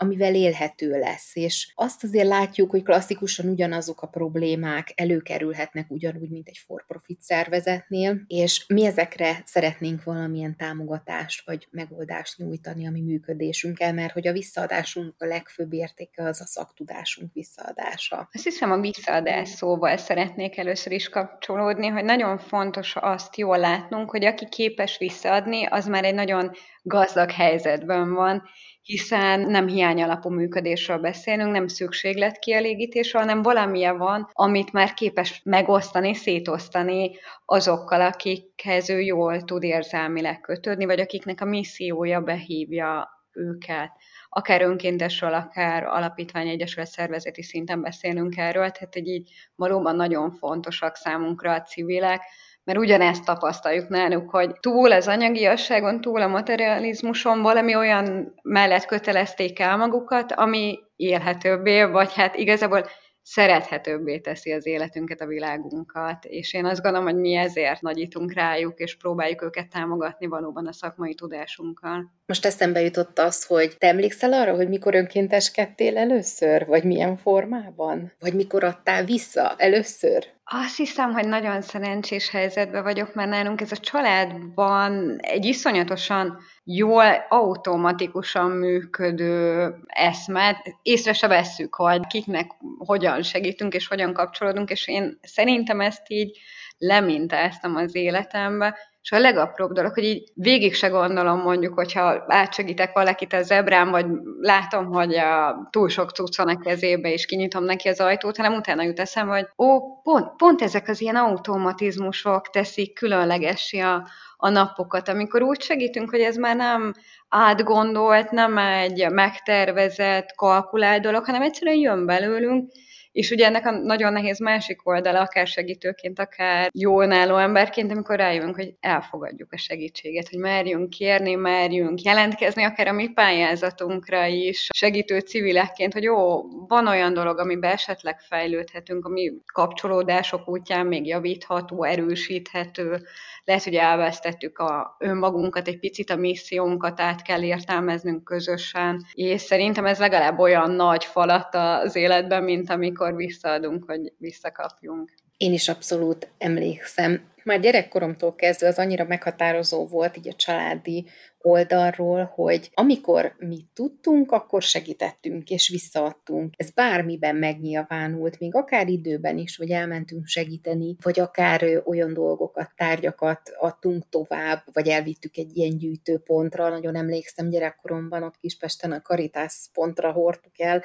amivel 0.04 0.34
élhető 0.34 0.99
lesz. 0.99 1.37
És 1.37 1.73
azt 1.75 2.04
azért 2.04 2.26
látjuk, 2.26 2.70
hogy 2.70 2.82
klasszikusan 2.82 3.49
ugyanazok 3.49 4.02
a 4.02 4.06
problémák 4.06 4.92
előkerülhetnek 4.94 5.90
ugyanúgy, 5.90 6.30
mint 6.30 6.49
egy 6.49 6.58
for-profit 6.66 7.20
szervezetnél, 7.20 8.20
és 8.26 8.64
mi 8.68 8.84
ezekre 8.84 9.42
szeretnénk 9.44 10.04
valamilyen 10.04 10.56
támogatást 10.56 11.46
vagy 11.46 11.68
megoldást 11.70 12.38
nyújtani 12.38 12.87
a 12.87 12.90
mi 12.90 13.00
működésünkkel, 13.00 13.92
mert 13.92 14.12
hogy 14.12 14.26
a 14.26 14.32
visszaadásunk 14.32 15.14
a 15.18 15.25
legfőbb 15.25 15.73
értéke 15.73 16.25
az 16.25 16.40
a 16.40 16.46
szaktudásunk 16.46 17.32
visszaadása. 17.32 18.28
Azt 18.32 18.44
hiszem 18.44 18.70
a 18.70 18.80
visszaadás 18.80 19.49
szóval 19.49 19.96
szeretnék 19.96 20.56
először 20.56 20.92
is 20.92 21.08
kapcsolódni, 21.08 21.87
hogy 21.87 22.04
nagyon 22.04 22.38
fontos 22.38 22.96
azt 22.96 23.37
jól 23.37 23.58
látnunk, 23.58 24.11
hogy 24.11 24.25
aki 24.25 24.49
képes 24.49 24.99
visszaadni, 24.99 25.66
az 25.66 25.87
már 25.87 26.04
egy 26.04 26.14
nagyon 26.14 26.50
gazdag 26.82 27.30
helyzetben 27.30 28.14
van, 28.14 28.42
hiszen 28.85 29.41
nem 29.41 29.67
hiány 29.67 30.03
alapú 30.03 30.31
működésről 30.31 30.99
beszélünk, 30.99 31.53
nem 31.53 31.67
szükségletkielégítésről, 31.67 33.23
hanem 33.23 33.43
valamilyen 33.43 33.99
van, 33.99 34.31
amit 34.33 34.73
már 34.73 34.95
képes 34.95 35.41
megosztani, 35.45 36.14
szétosztani 36.14 37.11
azokkal, 37.45 38.00
akikhez 38.00 38.91
ő 38.91 39.00
jól 39.00 39.43
tud 39.43 39.62
érzelmileg 39.62 40.41
kötődni, 40.41 40.85
vagy 40.85 41.00
akiknek 41.00 41.41
a 41.41 41.45
missziója 41.45 42.21
behívja 42.21 43.09
őket. 43.33 43.93
Akár 44.29 44.62
önkéntesről, 44.62 45.35
akár 45.35 45.85
alapítvány, 45.85 46.49
egyesület 46.49 46.88
szervezeti 46.88 47.43
szinten 47.43 47.83
beszélünk 47.83 48.37
erről, 48.37 48.71
tehát 48.71 48.95
egy 48.95 49.09
így 49.09 49.31
valóban 49.55 49.97
nagyon 49.97 50.31
fontosak 50.31 50.97
számunkra 50.97 51.53
a 51.53 51.62
civilek, 51.62 52.23
mert 52.64 52.78
ugyanezt 52.78 53.25
tapasztaljuk 53.25 53.88
náluk, 53.88 54.30
hogy 54.30 54.61
túl 54.61 54.92
az 54.92 55.09
anyagiasságon, 55.09 56.00
túl 56.00 56.23
a 56.23 56.26
materializmuson 56.26 57.42
valami 57.42 57.75
olyan 57.76 58.35
mellett 58.42 58.85
kötelezték 58.85 59.59
el 59.59 59.76
magukat, 59.76 60.33
ami 60.33 60.78
élhetőbbé, 60.97 61.85
vagy 61.85 62.14
hát 62.14 62.37
igazából 62.37 62.87
szerethetőbbé 63.23 64.18
teszi 64.18 64.52
az 64.52 64.66
életünket, 64.66 65.21
a 65.21 65.26
világunkat, 65.26 66.25
és 66.25 66.54
én 66.54 66.64
azt 66.64 66.83
gondolom, 66.83 67.06
hogy 67.06 67.16
mi 67.16 67.35
ezért 67.35 67.80
nagyítunk 67.80 68.33
rájuk, 68.33 68.78
és 68.78 68.97
próbáljuk 68.97 69.42
őket 69.42 69.68
támogatni 69.68 70.26
valóban 70.26 70.66
a 70.66 70.73
szakmai 70.73 71.14
tudásunkkal. 71.14 72.12
Most 72.26 72.47
eszembe 72.47 72.81
jutott 72.81 73.19
az, 73.19 73.45
hogy 73.45 73.76
te 73.78 73.87
emlékszel 73.87 74.33
arra, 74.33 74.54
hogy 74.54 74.69
mikor 74.69 74.95
önkénteskedtél 74.95 75.97
először, 75.97 76.66
vagy 76.66 76.85
milyen 76.85 77.16
formában? 77.16 78.12
Vagy 78.21 78.35
mikor 78.35 78.64
adtál 78.64 79.04
vissza 79.04 79.54
először? 79.57 80.26
Azt 80.45 80.76
hiszem, 80.76 81.12
hogy 81.12 81.28
nagyon 81.28 81.62
szerencsés 81.62 82.31
helyzetben 82.31 82.83
vagyok, 82.83 83.14
mert 83.14 83.31
nálunk 83.31 83.61
ez 83.61 83.73
a 83.73 83.76
családban 83.76 85.19
egy 85.21 85.45
iszonyatosan 85.45 86.38
jól, 86.64 87.26
automatikusan 87.28 88.50
működő 88.50 89.69
eszmet. 89.87 90.57
Észre 90.83 91.12
se 91.12 91.26
vesszük, 91.26 91.75
hogy 91.75 92.07
kiknek 92.07 92.50
hogyan 92.78 93.23
segítünk 93.23 93.75
és 93.75 93.87
hogyan 93.87 94.12
kapcsolódunk, 94.12 94.71
és 94.71 94.88
én 94.88 95.19
szerintem 95.23 95.81
ezt 95.81 96.11
így 96.11 96.38
lemintáztam 96.78 97.76
az 97.76 97.95
életembe, 97.95 98.76
és 99.04 99.12
a 99.12 99.18
legapróbb 99.18 99.73
dolog, 99.73 99.94
hogy 99.94 100.04
így 100.04 100.30
végig 100.34 100.75
se 100.75 100.88
gondolom 100.88 101.40
mondjuk, 101.40 101.75
hogyha 101.75 102.25
átsegítek 102.26 102.92
valakit 102.92 103.32
a 103.32 103.42
zebrán, 103.42 103.90
vagy 103.90 104.06
látom, 104.40 104.87
hogy 104.87 105.14
a 105.14 105.68
túl 105.70 105.88
sok 105.88 106.11
cucc 106.11 106.37
van 106.37 106.49
a 106.49 106.58
kezébe, 106.58 107.12
és 107.12 107.26
kinyitom 107.26 107.64
neki 107.64 107.88
az 107.88 108.00
ajtót, 108.00 108.37
hanem 108.37 108.54
utána 108.54 108.82
jut 108.82 109.00
eszem, 109.00 109.28
hogy 109.28 109.46
ó, 109.58 110.00
pont, 110.02 110.37
pont 110.37 110.62
ezek 110.62 110.88
az 110.88 111.00
ilyen 111.00 111.16
automatizmusok 111.16 112.50
teszik 112.50 112.94
különlegessé 112.94 113.78
a, 113.78 114.08
a 114.37 114.49
napokat, 114.49 115.08
amikor 115.08 115.42
úgy 115.42 115.61
segítünk, 115.61 116.11
hogy 116.11 116.20
ez 116.20 116.37
már 116.37 116.56
nem 116.56 116.92
átgondolt, 117.28 118.30
nem 118.30 118.58
egy 118.58 119.11
megtervezett, 119.11 120.34
kalkulált 120.34 121.02
dolog, 121.02 121.25
hanem 121.25 121.42
egyszerűen 121.42 121.78
jön 121.78 122.06
belőlünk, 122.06 122.73
és 123.14 123.30
ugye 123.30 123.47
ennek 123.47 123.66
a 123.66 123.71
nagyon 123.71 124.12
nehéz 124.12 124.40
másik 124.40 124.87
oldala, 124.87 125.21
akár 125.21 125.47
segítőként, 125.47 126.18
akár 126.18 126.71
jó 126.73 127.02
önálló 127.02 127.37
emberként, 127.37 127.90
amikor 127.90 128.16
rájövünk, 128.16 128.54
hogy 128.54 128.75
elfogadjuk 128.80 129.52
a 129.52 129.56
segítséget, 129.56 130.28
hogy 130.28 130.38
merjünk 130.38 130.90
kérni, 130.90 131.35
merjünk 131.35 132.02
jelentkezni, 132.02 132.64
akár 132.64 132.87
a 132.88 132.92
mi 132.92 133.09
pályázatunkra 133.09 134.26
is, 134.26 134.68
segítő 134.75 135.18
civilekként, 135.18 135.92
hogy 135.92 136.02
jó, 136.02 136.42
van 136.66 136.87
olyan 136.87 137.14
dolog, 137.14 137.38
amiben 137.38 137.71
esetleg 137.71 138.21
fejlődhetünk, 138.21 139.04
ami 139.04 139.33
kapcsolódások 139.52 140.49
útján 140.49 140.87
még 140.87 141.06
javítható, 141.06 141.85
erősíthető, 141.85 143.02
lehet, 143.44 143.64
hogy 143.64 143.75
elvesztettük 143.75 144.59
a 144.59 144.97
önmagunkat, 144.99 145.68
egy 145.68 145.78
picit 145.78 146.11
a 146.11 146.16
missziónkat 146.16 147.00
át 147.00 147.23
kell 147.23 147.42
értelmeznünk 147.42 148.25
közösen, 148.25 149.06
és 149.12 149.40
szerintem 149.40 149.87
ez 149.87 149.99
legalább 149.99 150.38
olyan 150.38 150.71
nagy 150.71 151.04
falat 151.04 151.54
az 151.54 151.97
életben, 151.97 152.42
mint 152.42 152.71
amikor 152.71 153.03
visszaadunk, 153.12 153.84
hogy 153.84 154.12
visszakapjunk. 154.18 155.12
Én 155.37 155.52
is 155.52 155.68
abszolút 155.68 156.28
emlékszem. 156.38 157.32
Már 157.44 157.61
gyerekkoromtól 157.61 158.34
kezdve 158.34 158.68
az 158.68 158.78
annyira 158.78 159.04
meghatározó 159.04 159.87
volt 159.87 160.16
így 160.16 160.28
a 160.28 160.32
családi 160.32 161.06
oldalról, 161.40 162.32
hogy 162.34 162.70
amikor 162.75 163.34
mi 163.38 163.66
tudtunk, 163.75 164.32
akkor 164.32 164.62
segítettünk 164.62 165.50
és 165.50 165.68
visszaadtunk. 165.68 166.54
Ez 166.56 166.70
bármiben 166.70 167.37
megnyilvánult, 167.37 168.38
még 168.38 168.54
akár 168.54 168.88
időben 168.88 169.38
is, 169.38 169.56
hogy 169.56 169.70
elmentünk 169.70 170.26
segíteni, 170.26 170.96
vagy 171.02 171.20
akár 171.20 171.82
olyan 171.84 172.12
dolgokat, 172.14 172.70
tárgyakat 172.76 173.40
adtunk 173.58 174.08
tovább, 174.08 174.62
vagy 174.73 174.88
elvittük 174.88 175.37
egy 175.37 175.56
ilyen 175.56 175.78
gyűjtőpontra. 175.78 176.68
Nagyon 176.68 176.96
emlékszem 176.96 177.49
gyerekkoromban, 177.49 178.23
ott 178.23 178.38
Kispesten 178.40 178.92
a 178.92 179.02
Karitász 179.02 179.70
pontra 179.73 180.12
hordtuk 180.12 180.61
el 180.61 180.82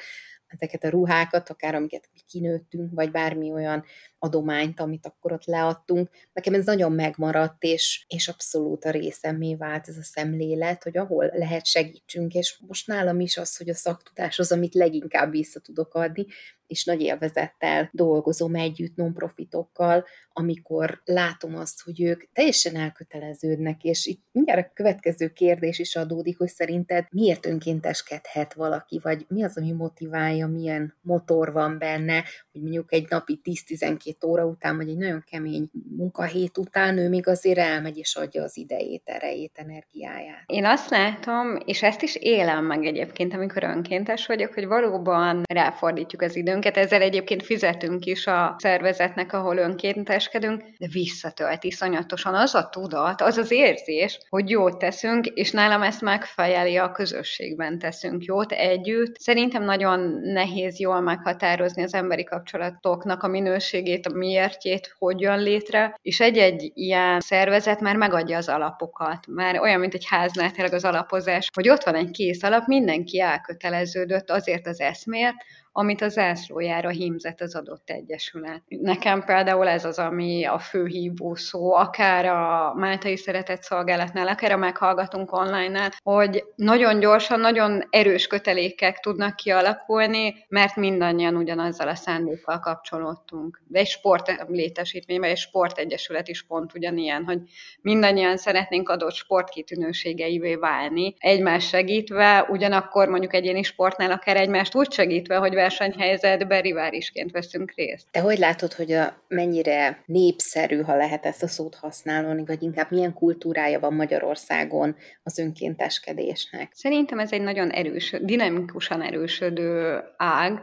ezeket 0.50 0.84
a 0.84 0.90
ruhákat, 0.90 1.50
akár 1.50 1.76
amiket 1.76 2.10
mi 2.14 2.20
kinőttünk, 2.28 2.92
vagy 2.94 3.12
bármi 3.12 3.52
olyan 3.52 3.84
adományt, 4.20 4.80
amit 4.80 5.06
akkor 5.06 5.32
ott 5.32 5.46
leadtunk. 5.46 6.10
Nekem 6.34 6.54
ez 6.54 6.66
nagyon 6.66 6.92
megmaradt, 6.92 7.64
és, 7.64 8.06
és 8.08 8.28
abszolút 8.28 8.86
a 8.86 8.92
részemmé 8.92 9.56
vált 9.56 9.88
ez 9.88 9.98
a 9.98 10.04
szemlélet, 10.04 10.84
hogy 10.84 10.98
ahol 10.98 11.30
lehet 11.34 11.66
segítsünk, 11.66 12.34
és 12.34 12.60
most 12.68 12.88
nálam 12.88 13.20
is 13.20 13.38
az, 13.38 13.58
hogy 13.58 13.70
a 13.70 13.76
szaktudás 13.76 14.40
az, 14.40 14.52
amit 14.52 14.74
leginkább 14.74 15.32
vissza 15.32 15.60
tudok 15.60 15.94
adni, 15.94 16.26
és 16.70 16.86
nagy 16.86 17.02
élvezettel 17.02 17.90
dolgozom 17.92 18.56
együtt 18.56 18.96
nonprofitokkal, 18.96 20.06
amikor 20.34 21.02
látom 21.06 21.56
azt, 21.56 21.82
hogy 21.82 22.02
ők 22.02 22.32
teljesen 22.32 22.76
elköteleződnek, 22.76 23.84
és 23.84 24.06
itt 24.06 24.24
mindjárt 24.32 24.68
a 24.68 24.72
következő 24.74 25.28
kérdés 25.28 25.80
is 25.80 25.96
adódik, 25.96 26.38
hogy 26.38 26.48
szerinted 26.48 27.06
miért 27.10 27.46
önkénteskedhet 27.46 28.54
valaki, 28.54 29.00
vagy 29.04 29.26
mi 29.28 29.44
az, 29.44 29.58
ami 29.58 29.72
motiválja, 29.72 30.48
milyen 30.48 30.98
motor 31.02 31.52
van 31.52 31.78
benne, 31.78 32.24
hogy 32.52 32.62
mondjuk 32.62 32.94
egy 32.94 33.06
napi 33.10 33.42
10-12 33.44 34.26
óra 34.26 34.46
után, 34.46 34.78
vagy 34.78 34.90
egy 34.90 34.98
nagyon 34.98 35.24
kemény 35.32 35.70
munkahét 35.98 36.58
után 36.58 36.98
ő 36.98 37.10
még 37.10 37.28
azért 37.28 37.58
elmegy 37.58 37.98
és 37.98 38.16
adja 38.16 38.44
az 38.44 38.58
idejét, 38.58 39.02
erejét, 39.06 39.52
energiáját. 39.54 40.44
Én 40.46 40.66
azt 40.66 40.90
látom, 40.90 41.58
és 41.66 41.84
ezt 41.84 42.02
is 42.02 42.16
élem 42.16 42.66
meg 42.66 42.86
egyébként, 42.86 43.34
amikor 43.34 43.64
önkéntes 43.64 44.26
vagyok, 44.26 44.54
hogy 44.54 44.66
valóban 44.66 45.42
ráfordítjuk 45.54 46.22
az 46.22 46.36
időnk 46.36 46.59
bennünket, 46.60 46.86
ezzel 46.86 47.02
egyébként 47.02 47.46
fizetünk 47.46 48.06
is 48.06 48.28
a 48.28 48.56
szervezetnek, 48.58 49.34
ahol 49.34 49.58
önkénteskedünk, 49.58 50.64
de 50.78 50.88
visszatölt 50.92 51.64
iszonyatosan 51.64 52.36
az 52.36 52.56
a 52.56 52.70
tudat, 52.70 53.22
az 53.22 53.38
az 53.38 53.52
érzés, 53.52 54.20
hogy 54.30 54.50
jót 54.50 54.78
teszünk, 54.78 55.26
és 55.26 55.52
nálam 55.52 55.82
ezt 55.82 56.02
megfejeli 56.02 56.78
a 56.78 56.92
közösségben 56.92 57.80
teszünk 57.80 58.24
jót 58.24 58.52
együtt. 58.52 59.20
Szerintem 59.20 59.64
nagyon 59.64 60.00
nehéz 60.24 60.80
jól 60.80 61.02
meghatározni 61.02 61.84
az 61.84 61.94
emberi 61.94 62.24
kapcsolatoknak 62.24 63.24
a 63.24 63.28
minőségét, 63.28 64.06
a 64.06 64.14
miértjét, 64.14 64.96
hogy 64.98 65.22
jön 65.22 65.40
létre, 65.40 65.96
és 66.02 66.20
egy-egy 66.20 66.72
ilyen 66.74 67.20
szervezet 67.20 67.80
már 67.80 67.96
megadja 67.96 68.38
az 68.38 68.50
alapokat. 68.50 69.28
Már 69.28 69.60
olyan, 69.60 69.80
mint 69.80 69.94
egy 69.94 70.06
háznál 70.08 70.52
tényleg 70.52 70.74
az 70.74 70.86
alapozás, 70.86 71.50
hogy 71.54 71.70
ott 71.70 71.84
van 71.84 71.96
egy 71.96 72.12
kész 72.12 72.44
alap, 72.44 72.68
mindenki 72.68 73.20
elköteleződött 73.20 74.30
azért 74.30 74.68
az 74.68 74.80
eszmért, 74.80 75.36
amit 75.80 76.02
az 76.02 76.14
zászlójára 76.14 76.90
hímzett 76.90 77.42
az 77.42 77.56
adott 77.56 77.90
egyesület. 77.90 78.62
Nekem 78.68 79.24
például 79.24 79.68
ez 79.68 79.86
az, 79.86 80.00
ami 80.00 80.46
a 80.46 80.60
főhívó 80.60 81.36
szó, 81.36 81.74
akár 81.74 82.26
a 82.26 82.74
Máltai 82.76 83.18
Szeretett 83.18 83.62
Szolgálatnál, 83.62 84.28
akár 84.28 84.52
a 84.52 84.58
meghallgatunk 84.58 85.32
online-nál, 85.32 85.92
hogy 86.04 86.44
nagyon 86.56 87.00
gyorsan, 87.00 87.40
nagyon 87.40 87.84
erős 87.90 88.28
kötelékek 88.28 89.00
tudnak 89.00 89.36
kialakulni, 89.36 90.46
mert 90.48 90.76
mindannyian 90.76 91.36
ugyanazzal 91.36 91.88
a 91.88 91.96
szándékkal 91.96 92.60
kapcsolódtunk. 92.60 93.62
De 93.68 93.80
egy 93.80 93.88
sport 93.88 94.46
létesítményben, 94.48 95.30
egy 95.30 95.38
sportegyesület 95.38 96.28
is 96.28 96.44
pont 96.44 96.74
ugyanilyen, 96.74 97.24
hogy 97.24 97.40
mindannyian 97.82 98.38
szeretnénk 98.38 98.90
adott 98.90 99.14
sportkitűnőségeivé 99.14 100.56
válni, 100.56 101.16
egymás 101.18 101.68
segítve, 101.68 102.46
ugyanakkor 102.50 103.08
mondjuk 103.08 103.34
egyéni 103.34 103.64
sportnál 103.64 104.12
akár 104.12 104.38
egymást 104.38 104.76
úgy 104.76 104.92
segítve, 104.92 105.36
hogy 105.36 105.54
versenyhelyzetben 105.70 106.62
riválisként 106.62 107.32
veszünk 107.32 107.74
részt. 107.76 108.08
Te 108.12 108.20
hogy 108.20 108.38
látod, 108.38 108.74
hogy 108.74 108.92
a, 108.92 109.24
mennyire 109.28 110.04
népszerű, 110.06 110.82
ha 110.82 110.96
lehet 110.96 111.26
ezt 111.26 111.44
a 111.44 111.48
szót 111.48 111.76
használni, 111.76 112.44
vagy 112.46 112.64
inkább 112.64 112.92
milyen 112.92 113.14
kultúrája 113.14 113.80
van 113.80 113.94
Magyarországon 113.94 114.96
az 115.24 115.38
önkénteskedésnek? 115.38 116.72
Szerintem 116.74 117.20
ez 117.20 117.32
egy 117.32 117.42
nagyon 117.42 117.70
erős, 117.70 118.16
dinamikusan 118.22 119.02
erősödő 119.02 120.00
ág, 120.18 120.62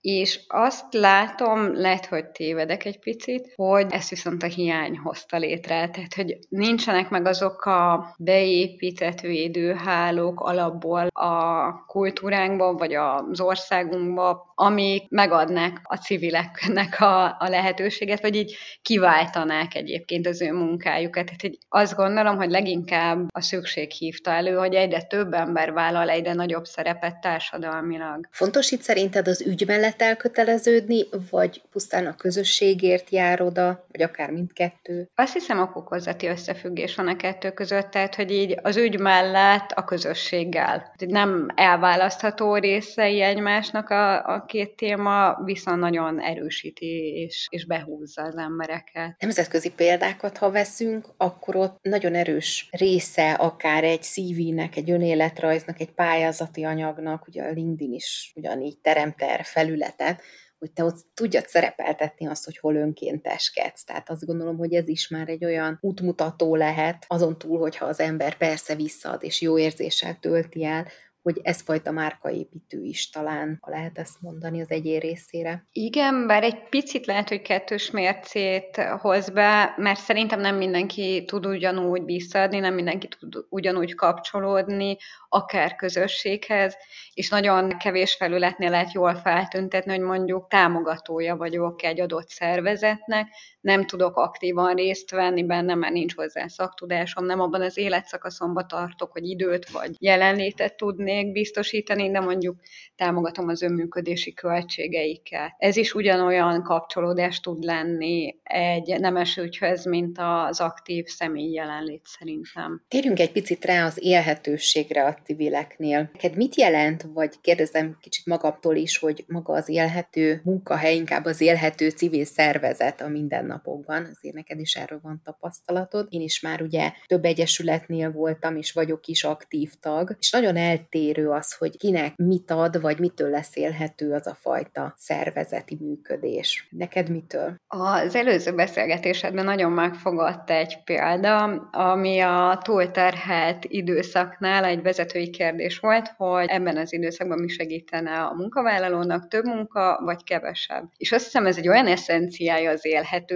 és 0.00 0.40
azt 0.48 0.84
látom, 0.90 1.74
lehet, 1.74 2.06
hogy 2.06 2.26
tévedek 2.26 2.84
egy 2.84 2.98
picit, 2.98 3.52
hogy 3.56 3.86
ezt 3.90 4.10
viszont 4.10 4.42
a 4.42 4.46
hiány 4.46 4.98
hozta 4.98 5.36
létre. 5.36 5.88
Tehát, 5.88 6.14
hogy 6.14 6.38
nincsenek 6.48 7.08
meg 7.08 7.26
azok 7.26 7.64
a 7.64 8.14
beépített 8.18 9.20
védőhálók 9.20 10.40
alapból 10.40 11.06
a 11.12 11.84
kultúránkban, 11.86 12.76
vagy 12.76 12.94
az 12.94 13.40
országunkban, 13.40 14.38
amik 14.54 15.08
megadnák 15.08 15.80
a 15.82 15.96
civileknek 15.96 17.00
a, 17.00 17.24
a 17.24 17.48
lehetőséget, 17.48 18.20
vagy 18.20 18.34
így 18.34 18.56
kiváltanák 18.82 19.74
egyébként 19.74 20.26
az 20.26 20.42
ő 20.42 20.52
munkájukat. 20.52 21.24
Tehát 21.24 21.40
hogy 21.40 21.58
azt 21.68 21.94
gondolom, 21.94 22.36
hogy 22.36 22.50
leginkább 22.50 23.26
a 23.32 23.40
szükség 23.40 23.90
hívta 23.90 24.30
elő, 24.30 24.54
hogy 24.54 24.74
egyre 24.74 25.02
több 25.02 25.32
ember 25.32 25.72
vállal 25.72 26.08
egyre 26.08 26.32
nagyobb 26.32 26.64
szerepet 26.64 27.20
társadalmilag. 27.20 28.28
Fontos 28.30 28.70
itt 28.70 28.82
szerinted 28.82 29.28
az 29.28 29.42
ügy 29.42 29.66
mellett 29.66 29.89
elköteleződni, 29.98 31.04
vagy 31.30 31.62
pusztán 31.70 32.06
a 32.06 32.16
közösségért 32.16 33.10
jár 33.10 33.42
oda, 33.42 33.86
vagy 33.92 34.02
akár 34.02 34.30
mindkettő? 34.30 35.08
Azt 35.14 35.32
hiszem, 35.32 35.58
a 35.58 35.70
okozati 35.74 36.26
összefüggés 36.26 36.94
van 36.94 37.08
a 37.08 37.16
kettő 37.16 37.50
között, 37.50 37.90
tehát 37.90 38.14
hogy 38.14 38.30
így 38.30 38.58
az 38.62 38.76
ügy 38.76 38.98
mellett 38.98 39.70
a 39.70 39.84
közösséggel. 39.84 40.94
Nem 41.06 41.48
elválasztható 41.54 42.56
részei 42.56 43.20
egymásnak 43.20 43.90
a, 43.90 44.26
a 44.34 44.44
két 44.44 44.76
téma 44.76 45.44
viszont 45.44 45.80
nagyon 45.80 46.20
erősíti 46.20 47.12
és, 47.26 47.46
és 47.50 47.66
behúzza 47.66 48.22
az 48.22 48.36
embereket. 48.36 49.14
Nemzetközi 49.18 49.70
példákat, 49.70 50.36
ha 50.38 50.50
veszünk, 50.50 51.06
akkor 51.16 51.56
ott 51.56 51.78
nagyon 51.82 52.14
erős 52.14 52.68
része 52.70 53.32
akár 53.32 53.84
egy 53.84 54.02
CV-nek, 54.02 54.76
egy 54.76 54.90
önéletrajznak, 54.90 55.80
egy 55.80 55.90
pályázati 55.90 56.64
anyagnak, 56.64 57.26
ugye 57.26 57.42
a 57.42 57.50
LinkedIn 57.50 57.92
is 57.92 58.32
ugyanígy 58.34 58.78
teremt 58.78 59.22
erre 59.22 59.42
felületet, 59.80 60.22
hogy 60.58 60.72
te 60.72 60.84
ott 60.84 61.06
tudjad 61.14 61.48
szerepeltetni 61.48 62.26
azt, 62.26 62.44
hogy 62.44 62.58
hol 62.58 62.74
önkénteskedsz. 62.74 63.84
Tehát 63.84 64.10
azt 64.10 64.26
gondolom, 64.26 64.56
hogy 64.56 64.74
ez 64.74 64.88
is 64.88 65.08
már 65.08 65.28
egy 65.28 65.44
olyan 65.44 65.78
útmutató 65.80 66.56
lehet, 66.56 67.04
azon 67.08 67.38
túl, 67.38 67.58
hogyha 67.58 67.86
az 67.86 68.00
ember 68.00 68.36
persze 68.36 68.74
visszaad 68.74 69.22
és 69.22 69.40
jó 69.40 69.58
érzéssel 69.58 70.18
tölti 70.20 70.64
el, 70.64 70.86
hogy 71.22 71.40
ez 71.42 71.60
fajta 71.60 71.90
márkaépítő 71.90 72.82
is 72.82 73.10
talán, 73.10 73.58
ha 73.60 73.70
lehet 73.70 73.98
ezt 73.98 74.20
mondani 74.20 74.60
az 74.60 74.70
egyén 74.70 75.00
részére. 75.00 75.66
Igen, 75.72 76.26
bár 76.26 76.42
egy 76.42 76.68
picit 76.68 77.06
lehet, 77.06 77.28
hogy 77.28 77.42
kettős 77.42 77.90
mércét 77.90 78.76
hoz 78.76 79.30
be, 79.30 79.74
mert 79.76 80.00
szerintem 80.00 80.40
nem 80.40 80.56
mindenki 80.56 81.24
tud 81.26 81.46
ugyanúgy 81.46 82.04
visszaadni, 82.04 82.58
nem 82.58 82.74
mindenki 82.74 83.08
tud 83.08 83.44
ugyanúgy 83.48 83.94
kapcsolódni, 83.94 84.96
akár 85.28 85.76
közösséghez, 85.76 86.76
és 87.14 87.28
nagyon 87.28 87.78
kevés 87.78 88.14
felületnél 88.14 88.70
lehet 88.70 88.92
jól 88.92 89.14
feltüntetni, 89.14 89.90
hogy 89.90 90.00
mondjuk 90.00 90.48
támogatója 90.48 91.36
vagyok 91.36 91.82
egy 91.82 92.00
adott 92.00 92.28
szervezetnek, 92.28 93.28
nem 93.60 93.86
tudok 93.86 94.16
aktívan 94.16 94.74
részt 94.74 95.10
venni 95.10 95.44
benne, 95.44 95.74
mert 95.74 95.92
nincs 95.92 96.14
hozzá 96.14 96.46
szaktudásom, 96.46 97.24
nem 97.24 97.40
abban 97.40 97.62
az 97.62 97.78
életszakaszomban 97.78 98.68
tartok, 98.68 99.12
hogy 99.12 99.24
időt 99.24 99.70
vagy 99.70 99.90
jelenlétet 99.98 100.76
tudnék 100.76 101.32
biztosítani, 101.32 102.10
de 102.10 102.20
mondjuk 102.20 102.56
támogatom 102.96 103.48
az 103.48 103.62
önműködési 103.62 104.34
költségeiket. 104.34 105.54
Ez 105.58 105.76
is 105.76 105.94
ugyanolyan 105.94 106.62
kapcsolódás 106.62 107.40
tud 107.40 107.62
lenni 107.62 108.40
egy 108.42 109.00
nemes 109.00 109.36
ügyhöz, 109.36 109.84
mint 109.84 110.18
az 110.18 110.60
aktív 110.60 111.06
személy 111.06 111.52
jelenlét 111.52 112.02
szerintem. 112.04 112.84
Térjünk 112.88 113.18
egy 113.18 113.32
picit 113.32 113.64
rá 113.64 113.84
az 113.84 113.98
élhetőségre 114.02 115.04
a 115.04 115.14
civileknél. 115.24 116.10
Neked 116.12 116.36
mit 116.36 116.54
jelent, 116.54 117.02
vagy 117.02 117.40
kérdezem 117.40 117.96
kicsit 118.00 118.26
magamtól 118.26 118.76
is, 118.76 118.98
hogy 118.98 119.24
maga 119.26 119.52
az 119.52 119.68
élhető 119.68 120.40
munkahely, 120.44 120.94
inkább 120.94 121.24
az 121.24 121.40
élhető 121.40 121.88
civil 121.88 122.24
szervezet 122.24 123.00
a 123.00 123.08
mindennapokban, 123.50 124.10
azért 124.16 124.34
neked 124.34 124.60
is 124.60 124.76
erről 124.76 125.00
van 125.02 125.20
tapasztalatod. 125.24 126.06
Én 126.10 126.20
is 126.20 126.40
már 126.40 126.62
ugye 126.62 126.92
több 127.06 127.24
egyesületnél 127.24 128.12
voltam, 128.12 128.56
és 128.56 128.72
vagyok 128.72 129.06
is 129.06 129.24
aktív 129.24 129.72
tag, 129.80 130.16
és 130.18 130.30
nagyon 130.30 130.56
eltérő 130.56 131.28
az, 131.30 131.54
hogy 131.54 131.76
kinek 131.76 132.16
mit 132.16 132.50
ad, 132.50 132.80
vagy 132.80 132.98
mitől 132.98 133.30
lesz 133.30 133.56
élhető 133.56 134.12
az 134.12 134.26
a 134.26 134.34
fajta 134.40 134.94
szervezeti 134.96 135.76
működés. 135.80 136.68
Neked 136.70 137.10
mitől? 137.10 137.54
Az 137.66 138.14
előző 138.14 138.54
beszélgetésedben 138.54 139.44
nagyon 139.44 139.72
megfogott 139.72 140.50
egy 140.50 140.82
példa, 140.84 141.44
ami 141.70 142.20
a 142.20 142.60
túlterhelt 142.62 143.64
időszaknál 143.64 144.64
egy 144.64 144.82
vezetői 144.82 145.30
kérdés 145.30 145.78
volt, 145.78 146.08
hogy 146.16 146.46
ebben 146.48 146.76
az 146.76 146.92
időszakban 146.92 147.38
mi 147.38 147.48
segítene 147.48 148.22
a 148.22 148.34
munkavállalónak, 148.34 149.28
több 149.28 149.44
munka 149.44 150.00
vagy 150.04 150.24
kevesebb. 150.24 150.90
És 150.96 151.12
azt 151.12 151.24
hiszem 151.24 151.46
ez 151.46 151.56
egy 151.56 151.68
olyan 151.68 151.86
eszenciája 151.86 152.70
az 152.70 152.86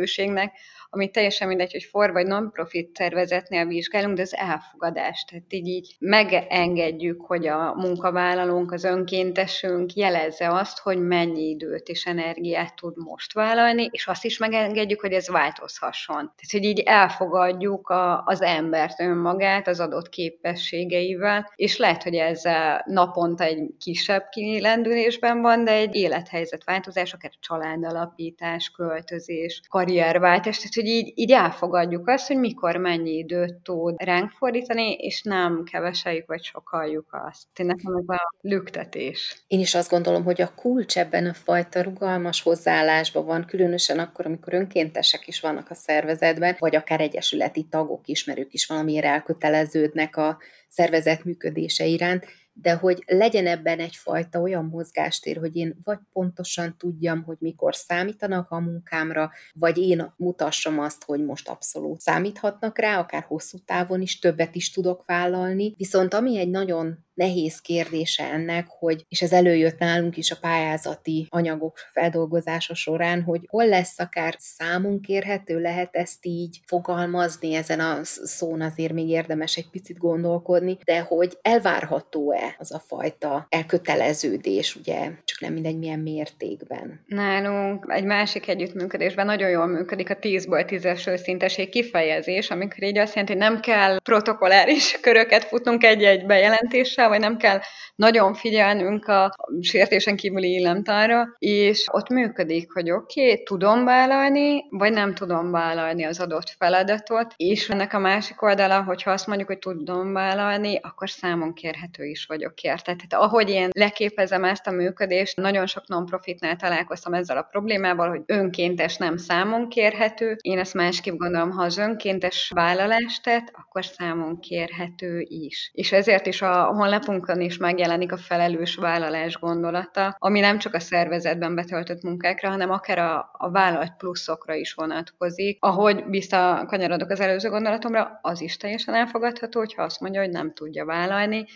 élhetőségnek, 0.04 0.52
amit 0.94 1.12
teljesen 1.12 1.48
mindegy, 1.48 1.72
hogy 1.72 1.84
for 1.84 2.12
vagy 2.12 2.26
non-profit 2.26 2.96
szervezetnél 2.96 3.66
vizsgálunk, 3.66 4.16
de 4.16 4.22
az 4.22 4.36
elfogadás. 4.36 5.24
Tehát 5.24 5.52
így, 5.52 5.66
így 5.66 5.96
megengedjük, 5.98 7.20
hogy 7.20 7.46
a 7.46 7.74
munkavállalónk, 7.74 8.72
az 8.72 8.84
önkéntesünk 8.84 9.94
jelezze 9.94 10.48
azt, 10.50 10.78
hogy 10.78 10.98
mennyi 10.98 11.48
időt 11.48 11.88
és 11.88 12.04
energiát 12.04 12.74
tud 12.74 12.96
most 12.96 13.32
vállalni, 13.32 13.88
és 13.90 14.06
azt 14.06 14.24
is 14.24 14.38
megengedjük, 14.38 15.00
hogy 15.00 15.12
ez 15.12 15.28
változhasson. 15.28 16.16
Tehát, 16.16 16.50
hogy 16.50 16.64
így 16.64 16.80
elfogadjuk 16.80 17.88
a, 17.88 18.22
az 18.24 18.42
embert 18.42 19.00
önmagát 19.00 19.68
az 19.68 19.80
adott 19.80 20.08
képességeivel, 20.08 21.52
és 21.56 21.76
lehet, 21.76 22.02
hogy 22.02 22.14
ez 22.14 22.42
naponta 22.84 23.44
egy 23.44 23.74
kisebb 23.78 24.28
kilendülésben 24.28 25.40
van, 25.40 25.64
de 25.64 25.72
egy 25.72 25.94
élethelyzetváltozás, 25.94 27.12
akár 27.12 27.32
családalapítás, 27.40 28.68
költözés, 28.68 29.60
karrierváltás, 29.68 30.56
tehát, 30.56 30.74
hogy 30.74 30.83
így, 30.86 31.12
így 31.14 31.32
elfogadjuk 31.32 32.08
azt, 32.08 32.26
hogy 32.26 32.36
mikor 32.36 32.76
mennyi 32.76 33.10
időt 33.10 33.54
tud 33.54 34.02
ránk 34.02 34.30
fordítani, 34.30 34.92
és 34.92 35.22
nem 35.22 35.62
keveseljük 35.70 36.26
vagy 36.26 36.42
sokaljuk 36.42 37.06
azt. 37.28 37.46
Én 37.58 37.66
nekem 37.66 37.94
ez 37.94 38.08
a 38.16 38.34
lüktetés. 38.40 39.44
Én 39.46 39.60
is 39.60 39.74
azt 39.74 39.90
gondolom, 39.90 40.24
hogy 40.24 40.40
a 40.40 40.54
kulcs 40.54 40.98
ebben 40.98 41.26
a 41.26 41.34
fajta 41.34 41.82
rugalmas 41.82 42.42
hozzáállásban 42.42 43.24
van, 43.24 43.44
különösen 43.44 43.98
akkor, 43.98 44.26
amikor 44.26 44.54
önkéntesek 44.54 45.26
is 45.26 45.40
vannak 45.40 45.70
a 45.70 45.74
szervezetben, 45.74 46.56
vagy 46.58 46.76
akár 46.76 47.00
egyesületi 47.00 47.66
tagok, 47.70 48.06
ismerők 48.06 48.52
is 48.54 48.66
valamiért 48.66 49.04
elköteleződnek 49.04 50.16
a 50.16 50.38
szervezet 50.68 51.24
működése 51.24 51.84
iránt, 51.84 52.26
de 52.54 52.74
hogy 52.74 53.02
legyen 53.06 53.46
ebben 53.46 53.78
egyfajta 53.78 54.40
olyan 54.40 54.64
mozgástér, 54.64 55.36
hogy 55.36 55.56
én 55.56 55.80
vagy 55.84 55.98
pontosan 56.12 56.76
tudjam, 56.78 57.22
hogy 57.22 57.36
mikor 57.40 57.74
számítanak 57.74 58.50
a 58.50 58.58
munkámra, 58.58 59.30
vagy 59.54 59.78
én 59.78 60.12
mutassam 60.16 60.78
azt, 60.78 61.04
hogy 61.04 61.24
most 61.24 61.48
abszolút 61.48 62.00
számíthatnak 62.00 62.78
rá, 62.78 62.98
akár 62.98 63.22
hosszú 63.22 63.58
távon 63.64 64.00
is 64.00 64.18
többet 64.18 64.54
is 64.54 64.70
tudok 64.70 65.04
vállalni. 65.06 65.74
Viszont 65.76 66.14
ami 66.14 66.38
egy 66.38 66.50
nagyon 66.50 67.03
nehéz 67.14 67.60
kérdése 67.60 68.24
ennek, 68.24 68.66
hogy, 68.68 69.04
és 69.08 69.22
ez 69.22 69.32
előjött 69.32 69.78
nálunk 69.78 70.16
is 70.16 70.30
a 70.30 70.36
pályázati 70.40 71.26
anyagok 71.30 71.78
feldolgozása 71.92 72.74
során, 72.74 73.22
hogy 73.22 73.40
hol 73.46 73.66
lesz 73.66 73.98
akár 73.98 74.34
számon 74.38 75.00
kérhető, 75.00 75.60
lehet 75.60 75.96
ezt 75.96 76.26
így 76.26 76.60
fogalmazni, 76.66 77.54
ezen 77.54 77.80
a 77.80 77.98
szón 78.02 78.60
azért 78.60 78.92
még 78.92 79.08
érdemes 79.08 79.56
egy 79.56 79.70
picit 79.70 79.98
gondolkodni, 79.98 80.78
de 80.84 81.00
hogy 81.00 81.38
elvárható-e 81.42 82.54
az 82.58 82.72
a 82.72 82.78
fajta 82.78 83.46
elköteleződés, 83.48 84.76
ugye, 84.76 85.10
csak 85.24 85.40
nem 85.40 85.52
mindegy 85.52 85.78
milyen 85.78 85.98
mértékben. 85.98 87.04
Nálunk 87.06 87.86
egy 87.88 88.04
másik 88.04 88.48
együttműködésben 88.48 89.26
nagyon 89.26 89.50
jól 89.50 89.66
működik 89.66 90.10
a 90.10 90.16
10-ből 90.16 90.64
10-es 90.68 91.08
őszinteség 91.10 91.68
kifejezés, 91.68 92.50
amikor 92.50 92.82
így 92.82 92.98
azt 92.98 93.14
jelenti, 93.14 93.38
hogy 93.38 93.50
nem 93.50 93.60
kell 93.60 93.98
protokolláris 94.02 95.00
köröket 95.00 95.44
futnunk 95.44 95.84
egy-egy 95.84 96.26
bejelentéssel, 96.26 97.03
vagy 97.08 97.20
nem 97.20 97.36
kell 97.36 97.60
nagyon 97.94 98.34
figyelnünk 98.34 99.06
a 99.06 99.34
sértésen 99.60 100.16
kívüli 100.16 100.52
illemtára, 100.52 101.26
és 101.38 101.86
ott 101.92 102.08
működik, 102.08 102.72
hogy 102.72 102.90
oké, 102.90 103.22
okay, 103.22 103.42
tudom 103.42 103.84
vállalni, 103.84 104.64
vagy 104.70 104.92
nem 104.92 105.14
tudom 105.14 105.50
vállalni 105.50 106.04
az 106.04 106.20
adott 106.20 106.54
feladatot, 106.58 107.34
és 107.36 107.68
ennek 107.68 107.92
a 107.92 107.98
másik 107.98 108.42
oldala, 108.42 108.82
hogyha 108.82 109.10
azt 109.10 109.26
mondjuk, 109.26 109.48
hogy 109.48 109.58
tudom 109.58 110.12
vállalni, 110.12 110.78
akkor 110.82 111.10
számon 111.10 111.54
kérhető 111.54 112.04
is 112.04 112.26
vagyok 112.26 112.60
érte. 112.60 112.94
Tehát 112.94 113.26
ahogy 113.26 113.50
én 113.50 113.68
leképezem 113.72 114.44
ezt 114.44 114.66
a 114.66 114.70
működést, 114.70 115.36
nagyon 115.36 115.66
sok 115.66 115.88
non-profitnál 115.88 116.56
találkoztam 116.56 117.14
ezzel 117.14 117.36
a 117.36 117.42
problémával, 117.42 118.08
hogy 118.08 118.22
önkéntes 118.26 118.96
nem 118.96 119.16
számon 119.16 119.68
kérhető. 119.68 120.36
Én 120.40 120.58
ezt 120.58 120.74
másképp 120.74 121.16
gondolom, 121.16 121.50
ha 121.50 121.62
az 121.62 121.78
önkéntes 121.78 122.50
vállalást 122.54 123.22
tett, 123.22 123.50
akkor 123.52 123.84
számon 123.84 124.40
kérhető 124.40 125.24
is. 125.28 125.70
És 125.74 125.92
ezért 125.92 126.26
is 126.26 126.42
a 126.42 126.72
honlapunkon 126.94 127.40
is 127.40 127.56
megjelenik 127.56 128.12
a 128.12 128.16
felelős 128.16 128.74
vállalás 128.74 129.38
gondolata, 129.38 130.16
ami 130.18 130.40
nem 130.40 130.58
csak 130.58 130.74
a 130.74 130.80
szervezetben 130.80 131.54
betöltött 131.54 132.02
munkákra, 132.02 132.48
hanem 132.48 132.70
akár 132.70 132.98
a, 132.98 133.30
a 133.32 133.50
vállalt 133.50 133.96
pluszokra 133.96 134.54
is 134.54 134.74
vonatkozik. 134.74 135.58
Ahogy 135.60 136.04
visszakanyarodok 136.06 137.10
az 137.10 137.20
előző 137.20 137.48
gondolatomra, 137.48 138.18
az 138.22 138.40
is 138.40 138.56
teljesen 138.56 138.94
elfogadható, 138.94 139.58
hogyha 139.58 139.82
azt 139.82 140.00
mondja, 140.00 140.20
hogy 140.20 140.30
nem 140.30 140.52
tudja 140.52 140.84
vállalni, 140.84 141.46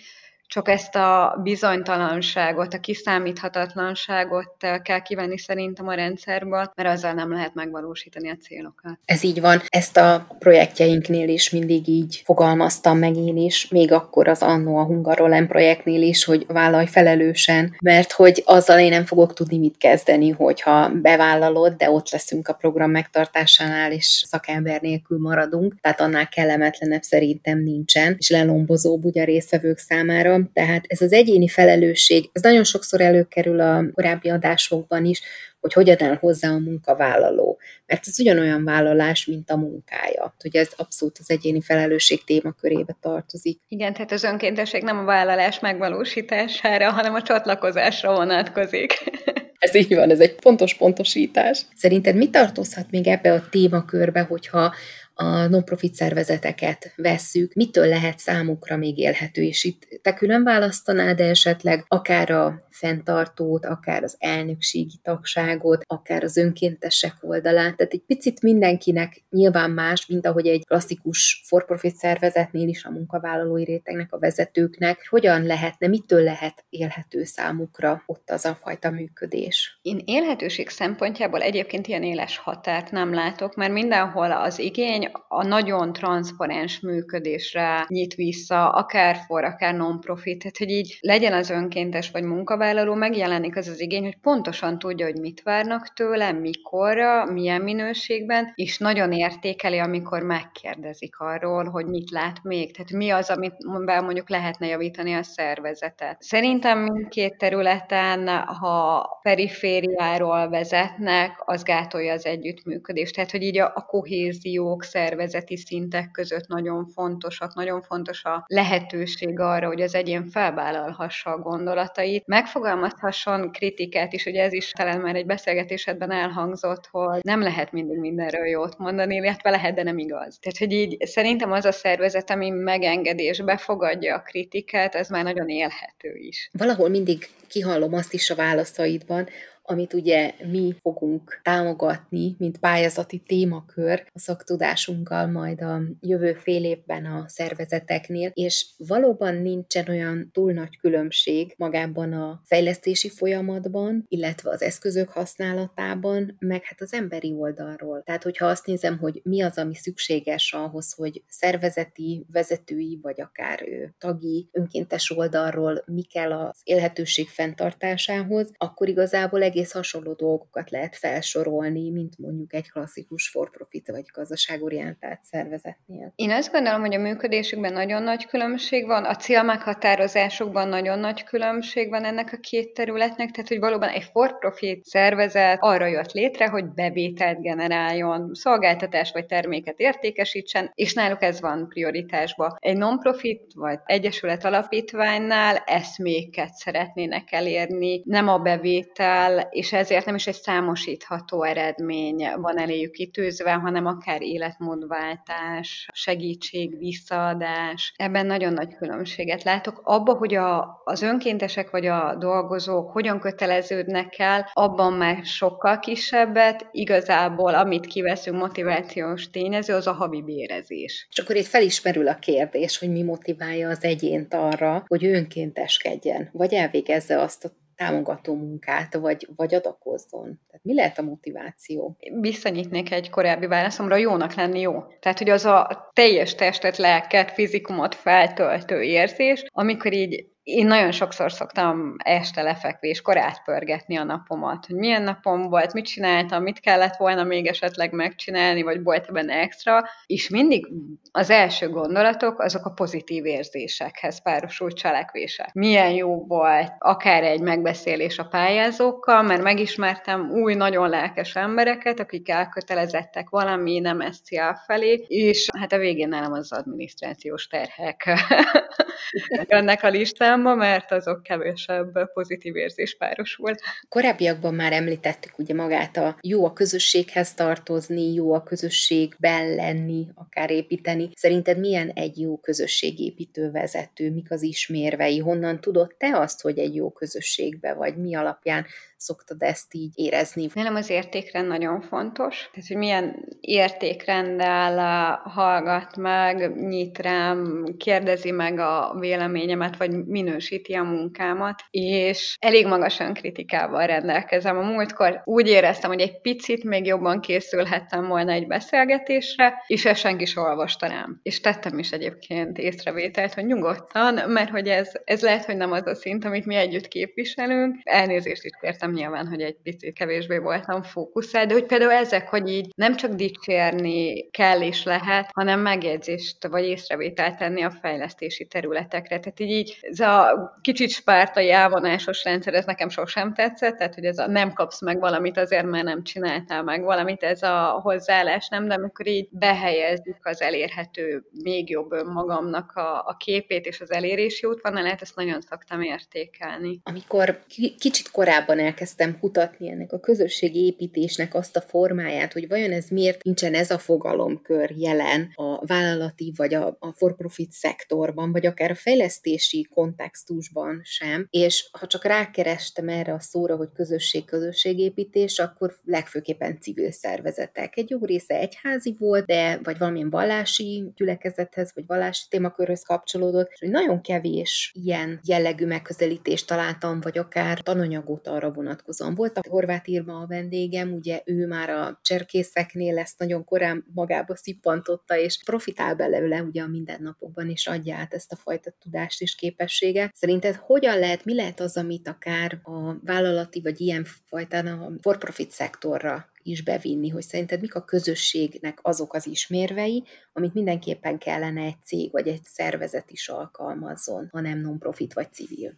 csak 0.48 0.68
ezt 0.68 0.94
a 0.94 1.40
bizonytalanságot, 1.42 2.74
a 2.74 2.80
kiszámíthatatlanságot 2.80 4.54
kell 4.82 5.02
kivenni 5.02 5.38
szerintem 5.38 5.88
a 5.88 5.94
rendszerből, 5.94 6.72
mert 6.74 6.88
azzal 6.88 7.12
nem 7.12 7.32
lehet 7.32 7.54
megvalósítani 7.54 8.30
a 8.30 8.37
célokat. 8.42 8.98
Ez 9.04 9.24
így 9.24 9.40
van. 9.40 9.62
Ezt 9.68 9.96
a 9.96 10.26
projektjeinknél 10.38 11.28
is 11.28 11.50
mindig 11.50 11.88
így 11.88 12.22
fogalmaztam 12.24 12.98
meg 12.98 13.16
én 13.16 13.37
is, 13.37 13.68
még 13.68 13.92
akkor 13.92 14.28
az 14.28 14.42
Annó 14.42 14.76
a 14.76 14.84
Hungarolen 14.84 15.46
projektnél 15.46 16.02
is, 16.02 16.24
hogy 16.24 16.46
vállalj 16.46 16.87
felelősen, 16.87 17.76
mert 17.82 18.12
hogy 18.12 18.42
azzal 18.46 18.78
én 18.78 18.90
nem 18.90 19.04
fogok 19.04 19.34
tudni 19.34 19.58
mit 19.58 19.76
kezdeni, 19.76 20.30
hogyha 20.30 20.88
bevállalod, 20.88 21.72
de 21.72 21.90
ott 21.90 22.11
leszünk 22.11 22.48
a 22.48 22.52
program 22.52 22.90
megtartásánál, 22.90 23.92
és 23.92 24.24
szakember 24.26 24.80
nélkül 24.80 25.18
maradunk, 25.18 25.74
tehát 25.80 26.00
annál 26.00 26.28
kellemetlenebb 26.28 27.02
szerintem 27.02 27.58
nincsen, 27.58 28.14
és 28.18 28.30
lelombozóbb 28.30 29.04
ugye 29.04 29.22
a 29.22 29.24
résztvevők 29.24 29.78
számára, 29.78 30.38
tehát 30.53 30.85
ez 30.88 31.01
az 31.01 31.12
egyéni 31.12 31.48
felelősség, 31.48 32.31
ez 32.33 32.42
nagyon 32.42 32.64
sokszor 32.64 33.01
előkerül 33.01 33.61
a 33.61 33.85
korábbi 33.94 34.29
adásokban 34.29 35.05
is, 35.05 35.22
hogy 35.61 35.72
hogyan 35.72 36.03
áll 36.03 36.16
hozzá 36.16 36.48
a 36.48 36.59
munkavállaló. 36.59 37.59
Mert 37.87 38.07
ez 38.07 38.20
ugyanolyan 38.20 38.64
vállalás, 38.64 39.27
mint 39.27 39.51
a 39.51 39.57
munkája. 39.57 40.35
Ugye 40.44 40.61
ez 40.61 40.70
abszolút 40.77 41.18
az 41.18 41.31
egyéni 41.31 41.61
felelősség 41.61 42.24
témakörébe 42.24 42.96
tartozik. 43.01 43.61
Igen, 43.68 43.92
tehát 43.92 44.12
az 44.12 44.24
önkéntesség 44.24 44.83
nem 44.83 44.98
a 44.98 45.05
vállalás 45.05 45.61
megvalósítására, 45.61 46.90
hanem 46.90 47.14
a 47.14 47.22
csatlakozásra 47.22 48.14
vonatkozik. 48.14 48.92
Ez 49.59 49.74
így 49.74 49.94
van, 49.94 50.11
ez 50.11 50.20
egy 50.20 50.35
fontos 50.40 50.74
pontosítás. 50.74 51.62
Szerinted 51.74 52.16
mi 52.16 52.31
tartozhat 52.31 52.90
még 52.90 53.07
ebbe 53.07 53.33
a 53.33 53.48
témakörbe, 53.51 54.20
hogyha 54.20 54.74
a 55.20 55.46
non-profit 55.46 55.94
szervezeteket 55.94 56.92
vesszük, 56.96 57.54
mitől 57.54 57.87
lehet 57.87 58.18
számukra 58.18 58.76
még 58.76 58.98
élhető, 58.98 59.42
és 59.42 59.64
itt 59.64 60.00
te 60.02 60.14
külön 60.14 60.44
választanád 60.44 61.20
esetleg 61.20 61.85
akár 61.88 62.31
a 62.31 62.66
fenntartót, 62.70 63.64
akár 63.64 64.02
az 64.02 64.16
elnökségi 64.18 64.98
tagságot, 65.02 65.85
akár 65.87 66.22
az 66.24 66.37
önkéntesek 66.37 67.14
oldalát, 67.20 67.76
tehát 67.76 67.92
egy 67.92 68.02
picit 68.07 68.42
mindenkinek 68.42 69.24
nyilván 69.31 69.70
más, 69.70 70.07
mint 70.07 70.26
ahogy 70.26 70.46
egy 70.46 70.64
klasszikus 70.66 71.42
for-profit 71.46 71.94
szervezetnél 71.94 72.68
is 72.68 72.85
a 72.85 72.90
munkavállalói 72.90 73.64
rétegnek, 73.64 74.12
a 74.12 74.18
vezetőknek, 74.18 75.07
hogyan 75.09 75.42
lehetne, 75.42 75.87
mitől 75.87 76.22
lehet 76.22 76.64
élhető 76.68 77.24
számukra 77.24 78.02
ott 78.07 78.31
az 78.31 78.44
a 78.44 78.59
fajta 78.62 78.90
működés? 78.90 79.78
Én 79.83 80.02
élhetőség 80.04 80.68
szempontjából 80.68 81.40
egyébként 81.40 81.87
ilyen 81.87 82.02
éles 82.02 82.37
határt 82.37 82.90
nem 82.90 83.14
látok, 83.14 83.54
mert 83.54 83.72
mindenhol 83.72 84.33
az 84.33 84.59
igény 84.59 85.08
a 85.29 85.47
nagyon 85.47 85.92
transzparens 85.92 86.81
működésre 86.81 87.85
nyit 87.88 88.14
vissza, 88.14 88.71
akár 88.71 89.16
for, 89.27 89.44
akár 89.44 89.75
non-profit, 89.75 90.38
tehát 90.38 90.57
hogy 90.57 90.71
így 90.71 90.99
legyen 91.01 91.33
az 91.33 91.51
önkéntes 91.51 92.11
vagy 92.11 92.23
munkavállaló, 92.23 92.94
megjelenik 92.94 93.57
az 93.57 93.68
az 93.68 93.81
igény, 93.81 94.03
hogy 94.03 94.18
pontosan 94.21 94.79
tudja, 94.79 95.07
hogy 95.07 95.21
mit 95.21 95.42
várnak 95.42 95.92
tőle, 95.92 96.33
mikorra, 96.33 97.25
milyen 97.25 97.61
minőségben, 97.61 98.53
és 98.55 98.79
nagyon 98.79 99.12
értékeli, 99.12 99.79
amikor 99.79 100.23
megkérdezik 100.23 101.18
arról, 101.18 101.64
hogy 101.64 101.87
mit 101.87 102.11
lát 102.11 102.42
még, 102.42 102.73
tehát 102.73 102.92
mi 102.92 103.11
az, 103.11 103.31
amit 103.31 103.55
mondjuk 104.03 104.31
lehetne 104.31 104.66
javítani 104.66 105.14
a 105.14 105.23
szervezetet. 105.23 106.23
Szerintem 106.23 106.79
mindkét 106.79 107.38
területen, 107.38 108.29
ha 108.29 109.09
perifériáról 109.23 110.49
vezetnek, 110.49 111.42
az 111.44 111.62
gátolja 111.62 112.12
az 112.12 112.27
együttműködést. 112.27 113.14
Tehát, 113.14 113.31
hogy 113.31 113.42
így 113.42 113.59
a, 113.59 113.73
a 113.75 113.85
kohéziók, 113.85 114.85
szervezeti 114.98 115.56
szintek 115.56 116.11
között 116.11 116.46
nagyon 116.46 116.87
fontosak, 116.87 117.54
nagyon 117.54 117.82
fontos 117.82 118.24
a 118.24 118.44
lehetőség 118.46 119.38
arra, 119.38 119.66
hogy 119.66 119.80
az 119.80 119.94
egyén 119.94 120.24
felvállalhassa 120.24 121.30
a 121.30 121.38
gondolatait, 121.38 122.26
megfogalmazhasson 122.26 123.52
kritikát 123.52 124.12
is, 124.12 124.26
ugye 124.26 124.42
ez 124.42 124.52
is 124.52 124.70
talán 124.70 125.00
már 125.00 125.16
egy 125.16 125.26
beszélgetésedben 125.26 126.11
elhangzott, 126.11 126.87
hogy 126.90 127.20
nem 127.22 127.42
lehet 127.42 127.72
mindig 127.72 127.98
mindenről 127.98 128.46
jót 128.46 128.78
mondani, 128.78 129.14
illetve 129.14 129.50
lehet, 129.50 129.74
de 129.74 129.82
nem 129.82 129.98
igaz. 129.98 130.38
Tehát, 130.40 130.58
hogy 130.58 130.72
így 130.72 131.06
szerintem 131.06 131.52
az 131.52 131.64
a 131.64 131.72
szervezet, 131.72 132.30
ami 132.30 132.50
megengedi 132.50 133.22
és 133.22 133.42
befogadja 133.42 134.14
a 134.14 134.22
kritikát, 134.22 134.94
ez 134.94 135.08
már 135.08 135.24
nagyon 135.24 135.48
élhető 135.48 136.14
is. 136.14 136.50
Valahol 136.52 136.88
mindig 136.88 137.28
kihallom 137.48 137.94
azt 137.94 138.12
is 138.12 138.30
a 138.30 138.34
válaszaidban, 138.34 139.28
amit 139.70 139.92
ugye 139.92 140.35
mi 140.50 140.74
fogunk 140.81 141.40
támogatni, 141.42 142.35
mint 142.38 142.59
pályázati 142.59 143.18
témakör 143.18 144.07
a 144.12 144.18
szaktudásunkkal 144.18 145.26
majd 145.26 145.61
a 145.62 145.81
jövő 146.00 146.33
fél 146.33 146.64
évben 146.64 147.04
a 147.04 147.24
szervezeteknél, 147.26 148.31
és 148.35 148.66
valóban 148.76 149.35
nincsen 149.35 149.88
olyan 149.88 150.31
túl 150.33 150.52
nagy 150.52 150.78
különbség 150.78 151.54
magában 151.57 152.12
a 152.12 152.42
fejlesztési 152.44 153.09
folyamatban, 153.09 154.04
illetve 154.09 154.50
az 154.50 154.62
eszközök 154.62 155.09
használatában, 155.09 156.37
meg 156.38 156.64
hát 156.64 156.81
az 156.81 156.92
emberi 156.92 157.33
oldalról. 157.33 158.02
Tehát, 158.02 158.22
hogyha 158.22 158.46
azt 158.46 158.66
nézem, 158.66 158.98
hogy 158.98 159.20
mi 159.24 159.42
az, 159.42 159.59
ami 159.59 159.74
szükséges 159.74 160.52
ahhoz, 160.52 160.92
hogy 160.92 161.22
szervezeti, 161.28 162.26
vezetői, 162.33 162.98
vagy 163.02 163.20
akár 163.20 163.64
tagi, 163.98 164.48
önkéntes 164.52 165.11
oldalról 165.16 165.83
mi 165.87 166.02
kell 166.02 166.33
az 166.33 166.61
élhetőség 166.62 167.28
fenntartásához, 167.28 168.50
akkor 168.57 168.88
igazából 168.88 169.42
egész 169.42 169.58
egész 169.59 169.73
hasonló 169.73 170.12
dolgokat 170.12 170.71
lehet 170.71 170.97
felsorolni, 170.97 171.90
mint 171.90 172.18
mondjuk 172.18 172.55
egy 172.55 172.71
klasszikus 172.71 173.29
for-profit 173.29 173.90
vagy 173.90 174.05
gazdaságorientált 174.12 175.23
szervezetnél. 175.23 176.12
Én 176.14 176.31
azt 176.31 176.53
gondolom, 176.53 176.81
hogy 176.81 176.94
a 176.94 176.99
működésükben 176.99 177.73
nagyon 177.73 178.03
nagy 178.03 178.27
különbség 178.27 178.87
van, 178.87 179.05
a 179.05 179.16
célmeghatározásokban 179.16 180.68
nagyon 180.68 180.99
nagy 180.99 181.25
különbség 181.25 181.88
van 181.88 182.05
ennek 182.05 182.33
a 182.33 182.37
két 182.37 182.75
területnek, 182.75 183.31
tehát 183.31 183.49
hogy 183.49 183.59
valóban 183.59 183.88
egy 183.88 184.05
for-profit 184.12 184.85
szervezet 184.85 185.59
arra 185.61 185.87
jött 185.87 186.12
létre, 186.12 186.49
hogy 186.49 186.64
bevételt 186.64 187.42
generáljon, 187.42 188.31
szolgáltatás 188.35 189.12
vagy 189.12 189.27
terméket 189.27 189.79
értékesítsen, 189.79 190.71
és 190.75 190.94
náluk 190.94 191.23
ez 191.23 191.40
van 191.40 191.68
prioritásban. 191.68 192.57
Egy 192.59 192.77
non-profit 192.77 193.53
vagy 193.55 193.79
egyesület 193.85 194.44
alapítványnál 194.44 195.57
eszméket 195.57 196.55
szeretnének 196.55 197.33
elérni, 197.33 198.03
nem 198.05 198.29
a 198.29 198.38
bevétel 198.38 199.47
és 199.50 199.72
ezért 199.72 200.04
nem 200.04 200.14
is 200.14 200.26
egy 200.26 200.34
számosítható 200.34 201.42
eredmény 201.42 202.28
van 202.37 202.58
eléjük 202.58 202.92
kitűzve, 202.92 203.52
hanem 203.52 203.87
akár 203.87 204.22
életmódváltás, 204.22 205.88
segítség, 205.92 206.78
visszaadás. 206.78 207.92
Ebben 207.96 208.26
nagyon 208.26 208.52
nagy 208.52 208.74
különbséget 208.74 209.42
látok. 209.42 209.80
Abba, 209.84 210.14
hogy 210.14 210.34
a, 210.34 210.80
az 210.84 211.02
önkéntesek 211.02 211.70
vagy 211.70 211.87
a 211.87 212.16
dolgozók 212.18 212.90
hogyan 212.90 213.20
köteleződnek 213.20 214.18
el, 214.18 214.50
abban 214.52 214.92
már 214.92 215.24
sokkal 215.24 215.78
kisebbet, 215.78 216.66
igazából 216.70 217.54
amit 217.54 217.87
kiveszünk 217.87 218.38
motivációs 218.38 219.30
tényező, 219.30 219.74
az 219.74 219.87
a 219.87 219.92
havi 219.92 220.22
bérezés. 220.22 221.06
És 221.11 221.18
akkor 221.18 221.37
itt 221.37 221.46
felismerül 221.46 222.08
a 222.08 222.14
kérdés, 222.14 222.78
hogy 222.78 222.90
mi 222.90 223.02
motiválja 223.02 223.68
az 223.68 223.84
egyént 223.84 224.34
arra, 224.34 224.84
hogy 224.87 225.04
önkénteskedjen, 225.04 226.28
vagy 226.32 226.52
elvégezze 226.52 227.20
azt 227.20 227.44
a 227.44 227.50
támogató 227.78 228.34
munkát, 228.34 228.94
vagy, 228.94 229.28
vagy 229.36 229.54
adakozzon? 229.54 230.22
Tehát 230.22 230.62
mi 230.62 230.74
lehet 230.74 230.98
a 230.98 231.02
motiváció? 231.02 231.96
Visszanyitnék 232.20 232.92
egy 232.92 233.10
korábbi 233.10 233.46
válaszomra, 233.46 233.96
jónak 233.96 234.34
lenni 234.34 234.60
jó. 234.60 234.84
Tehát, 235.00 235.18
hogy 235.18 235.30
az 235.30 235.44
a 235.44 235.90
teljes 235.92 236.34
testet, 236.34 236.76
lelket, 236.76 237.30
fizikumot 237.30 237.94
feltöltő 237.94 238.82
érzés, 238.82 239.44
amikor 239.52 239.92
így 239.92 240.26
én 240.48 240.66
nagyon 240.66 240.90
sokszor 240.92 241.32
szoktam 241.32 241.94
este 241.98 242.42
lefekvéskor 242.42 243.16
átpörgetni 243.16 243.96
a 243.96 244.04
napomat, 244.04 244.66
hogy 244.66 244.76
milyen 244.76 245.02
napom 245.02 245.48
volt, 245.48 245.72
mit 245.72 245.84
csináltam, 245.84 246.42
mit 246.42 246.61
kellett 246.61 246.96
volna 246.96 247.24
még 247.24 247.46
esetleg 247.46 247.92
megcsinálni, 247.92 248.62
vagy 248.62 248.82
volt 248.82 249.12
benne 249.12 249.34
extra, 249.34 249.84
és 250.06 250.28
mindig 250.28 250.66
az 251.12 251.30
első 251.30 251.68
gondolatok 251.68 252.40
azok 252.40 252.64
a 252.64 252.70
pozitív 252.70 253.24
érzésekhez 253.24 254.22
párosult 254.22 254.76
cselekvések. 254.76 255.52
Milyen 255.52 255.90
jó 255.90 256.26
volt 256.26 256.72
akár 256.78 257.22
egy 257.22 257.40
megbeszélés 257.40 258.18
a 258.18 258.24
pályázókkal, 258.24 259.22
mert 259.22 259.42
megismertem 259.42 260.30
új, 260.30 260.54
nagyon 260.54 260.88
lelkes 260.88 261.37
embereket, 261.37 262.00
akik 262.00 262.28
elkötelezettek 262.28 263.28
valami 263.28 263.78
nem 263.78 264.12
SCA 264.12 264.62
felé, 264.66 265.04
és 265.08 265.48
hát 265.58 265.72
a 265.72 265.78
végén 265.78 266.08
nálam 266.08 266.32
az 266.32 266.52
adminisztrációs 266.52 267.46
terhek 267.46 268.08
ennek 269.46 269.82
a 269.82 269.88
listán, 269.88 270.38
számba, 270.38 270.55
mert 270.55 270.92
azok 270.92 271.22
kevesebb 271.22 272.12
pozitív 272.12 272.57
érzés 272.57 272.96
párosul. 272.96 273.55
Korábbiakban 273.88 274.55
már 274.55 274.72
említettük 274.72 275.38
ugye 275.38 275.55
magát 275.55 275.96
a 275.96 276.18
jó 276.20 276.44
a 276.44 276.53
közösséghez 276.53 277.35
tartozni, 277.35 278.12
jó 278.14 278.33
a 278.33 278.42
közösségben 278.42 279.55
lenni, 279.55 280.07
akár 280.14 280.51
építeni. 280.51 281.11
Szerinted 281.14 281.59
milyen 281.59 281.88
egy 281.88 282.20
jó 282.20 282.38
közösségépítő 282.38 283.51
vezető, 283.51 284.11
mik 284.11 284.31
az 284.31 284.42
ismérvei, 284.42 285.18
honnan 285.18 285.61
tudod 285.61 285.94
te 285.98 286.18
azt, 286.18 286.40
hogy 286.40 286.59
egy 286.59 286.74
jó 286.74 286.90
közösségbe 286.90 287.74
vagy, 287.74 287.96
mi 287.96 288.14
alapján 288.14 288.66
szoktad 288.98 289.42
ezt 289.42 289.74
így 289.74 289.92
érezni? 289.94 290.48
Nálam 290.54 290.74
az 290.74 290.90
értékrend 290.90 291.48
nagyon 291.48 291.80
fontos, 291.80 292.50
tehát 292.52 292.68
hogy 292.68 292.76
milyen 292.76 293.24
értékrenddel 293.40 294.76
hallgat 295.24 295.96
meg, 295.96 296.54
nyit 296.56 296.98
rám, 296.98 297.64
kérdezi 297.78 298.30
meg 298.30 298.58
a 298.58 298.96
véleményemet, 298.98 299.76
vagy 299.76 300.04
minősíti 300.06 300.74
a 300.74 300.82
munkámat, 300.82 301.62
és 301.70 302.37
elég 302.40 302.66
magas 302.66 303.00
önkritikával 303.00 303.87
rendelkezem. 303.87 304.58
A 304.58 304.62
múltkor 304.62 305.20
úgy 305.24 305.48
éreztem, 305.48 305.90
hogy 305.90 306.00
egy 306.00 306.20
picit 306.20 306.64
még 306.64 306.87
jobban 306.87 307.20
készülhettem 307.20 308.06
volna 308.06 308.32
egy 308.32 308.46
beszélgetésre, 308.46 309.64
és 309.66 309.84
ezt 309.84 310.00
senki 310.00 310.24
sem 310.24 310.42
olvasta 310.42 310.87
rám. 310.87 311.20
És 311.22 311.40
tettem 311.40 311.78
is 311.78 311.90
egyébként 311.90 312.58
észrevételt, 312.58 313.34
hogy 313.34 313.46
nyugodtan, 313.46 314.30
mert 314.30 314.50
hogy 314.50 314.68
ez, 314.68 314.92
ez 315.04 315.22
lehet, 315.22 315.44
hogy 315.44 315.56
nem 315.56 315.72
az 315.72 315.87
a 315.87 315.94
szint, 315.94 316.24
amit 316.24 316.46
mi 316.46 316.54
együtt 316.54 316.88
képviselünk. 316.88 317.76
Elnézést 317.82 318.44
is 318.44 318.52
kértem 318.61 318.88
értem 318.88 318.92
nyilván, 318.92 319.29
hogy 319.29 319.40
egy 319.40 319.57
picit 319.62 319.94
kevésbé 319.94 320.38
voltam 320.38 320.83
fókuszál, 320.83 321.46
de 321.46 321.53
hogy 321.53 321.66
például 321.66 321.92
ezek, 321.92 322.29
hogy 322.29 322.48
így 322.48 322.72
nem 322.77 322.96
csak 322.96 323.12
dicsérni 323.12 324.31
kell 324.31 324.61
és 324.61 324.85
lehet, 324.85 325.31
hanem 325.33 325.61
megjegyzést 325.61 326.46
vagy 326.46 326.64
észrevételt 326.64 327.38
tenni 327.38 327.62
a 327.62 327.70
fejlesztési 327.70 328.46
területekre. 328.46 329.18
Tehát 329.18 329.40
így, 329.40 329.51
így 329.51 329.79
ez 329.81 330.01
a 330.01 330.59
kicsit 330.62 330.90
spártai 330.90 331.51
elvonásos 331.51 332.24
rendszer, 332.24 332.55
ez 332.55 332.64
nekem 332.64 332.88
sosem 332.88 333.35
tetszett, 333.35 333.77
tehát 333.77 333.94
hogy 333.94 334.05
ez 334.05 334.18
a 334.18 334.27
nem 334.27 334.53
kapsz 334.53 334.83
meg 334.83 335.01
valamit 335.01 335.38
azért, 335.38 335.66
mert 335.66 335.85
nem 335.85 336.03
csináltál 336.03 336.62
meg 336.62 336.83
valamit, 336.83 337.22
ez 337.22 337.42
a 337.42 337.81
hozzáállás 337.83 338.48
nem, 338.48 338.68
de 338.68 338.74
amikor 338.74 339.07
így 339.07 339.29
behelyezzük 339.31 340.27
az 340.27 340.40
elérhető 340.42 341.22
még 341.42 341.70
jobb 341.70 341.92
önmagamnak 341.92 342.72
a, 342.72 342.98
a 343.07 343.16
képét 343.18 343.66
és 343.66 343.81
az 343.81 343.92
elérési 343.92 344.46
útvonalát, 344.46 345.03
ezt 345.03 345.16
nagyon 345.16 345.40
szoktam 345.40 345.83
értékelni. 345.83 346.81
Amikor 346.83 347.38
kicsit 347.79 348.11
korábban 348.11 348.59
el 348.59 348.74
elkezdtem 348.78 349.18
kutatni 349.18 349.70
ennek 349.70 349.92
a 349.92 350.00
közösségi 350.00 350.64
építésnek 350.64 351.34
azt 351.34 351.56
a 351.56 351.60
formáját, 351.60 352.32
hogy 352.32 352.48
vajon 352.48 352.72
ez 352.72 352.88
miért 352.88 353.22
nincsen 353.22 353.54
ez 353.54 353.70
a 353.70 353.78
fogalomkör 353.78 354.70
jelen 354.76 355.32
a 355.34 355.66
vállalati 355.66 356.32
vagy 356.36 356.54
a, 356.54 356.76
a 356.80 356.92
for-profit 356.92 357.52
szektorban, 357.52 358.32
vagy 358.32 358.46
akár 358.46 358.70
a 358.70 358.74
fejlesztési 358.74 359.68
kontextusban 359.74 360.80
sem. 360.84 361.26
És 361.30 361.68
ha 361.72 361.86
csak 361.86 362.04
rákerestem 362.04 362.88
erre 362.88 363.12
a 363.12 363.20
szóra, 363.20 363.56
hogy 363.56 363.68
közösség-közösségépítés, 363.74 365.38
akkor 365.38 365.76
legfőképpen 365.84 366.60
civil 366.60 366.90
szervezetek. 366.90 367.76
Egy 367.76 367.90
jó 367.90 368.04
része 368.04 368.34
egyházi 368.34 368.96
volt, 368.98 369.26
de 369.26 369.60
vagy 369.62 369.78
valamilyen 369.78 370.10
vallási 370.10 370.92
gyülekezethez, 370.94 371.70
vagy 371.74 371.84
vallási 371.86 372.24
témakörhöz 372.28 372.82
kapcsolódott, 372.82 373.50
és 373.52 373.60
hogy 373.60 373.70
nagyon 373.70 374.00
kevés 374.00 374.72
ilyen 374.74 375.20
jellegű 375.24 375.66
megközelítést 375.66 376.46
találtam, 376.46 377.00
vagy 377.00 377.18
akár 377.18 377.60
tananyagot 377.60 378.26
arra 378.26 378.50
vonatkozóan, 378.50 378.66
vonatkozóan. 378.68 379.14
Volt 379.14 379.38
a 379.38 379.48
Horváth 379.48 379.88
Irma 379.88 380.20
a 380.20 380.26
vendégem, 380.26 380.92
ugye 380.92 381.22
ő 381.24 381.46
már 381.46 381.70
a 381.70 381.98
cserkészeknél 382.02 382.98
ezt 382.98 383.18
nagyon 383.18 383.44
korán 383.44 383.85
magába 383.94 384.37
szippantotta, 384.37 385.16
és 385.16 385.42
profitál 385.44 385.94
belőle 385.94 386.42
ugye 386.42 386.62
a 386.62 386.66
mindennapokban, 386.66 387.50
és 387.50 387.66
adja 387.66 387.96
át 387.96 388.14
ezt 388.14 388.33
a 388.33 388.37
fajta 388.37 388.70
tudást 388.81 389.20
és 389.20 389.35
képességet. 389.35 390.16
Szerinted 390.16 390.54
hogyan 390.54 390.98
lehet, 390.98 391.24
mi 391.24 391.35
lehet 391.35 391.61
az, 391.61 391.76
amit 391.76 392.09
akár 392.09 392.61
a 392.62 392.94
vállalati 393.04 393.61
vagy 393.61 393.81
ilyen 393.81 394.07
fajtán 394.24 394.66
a 394.66 394.92
for-profit 395.00 395.50
szektorra 395.50 396.28
is 396.48 396.62
bevinni, 396.62 397.08
hogy 397.08 397.22
szerinted 397.22 397.61
mik 397.61 397.74
a 397.74 397.84
közösségnek 397.84 398.78
azok 398.82 399.14
az 399.14 399.26
ismérvei, 399.26 400.04
amit 400.32 400.54
mindenképpen 400.54 401.18
kellene 401.18 401.62
egy 401.62 401.82
cég 401.84 402.12
vagy 402.12 402.28
egy 402.28 402.42
szervezet 402.42 403.11
is 403.11 403.28
alkalmazzon, 403.28 404.28
ha 404.32 404.40
nem 404.40 404.61
non-profit 404.61 405.12
vagy 405.12 405.32
civil. 405.32 405.72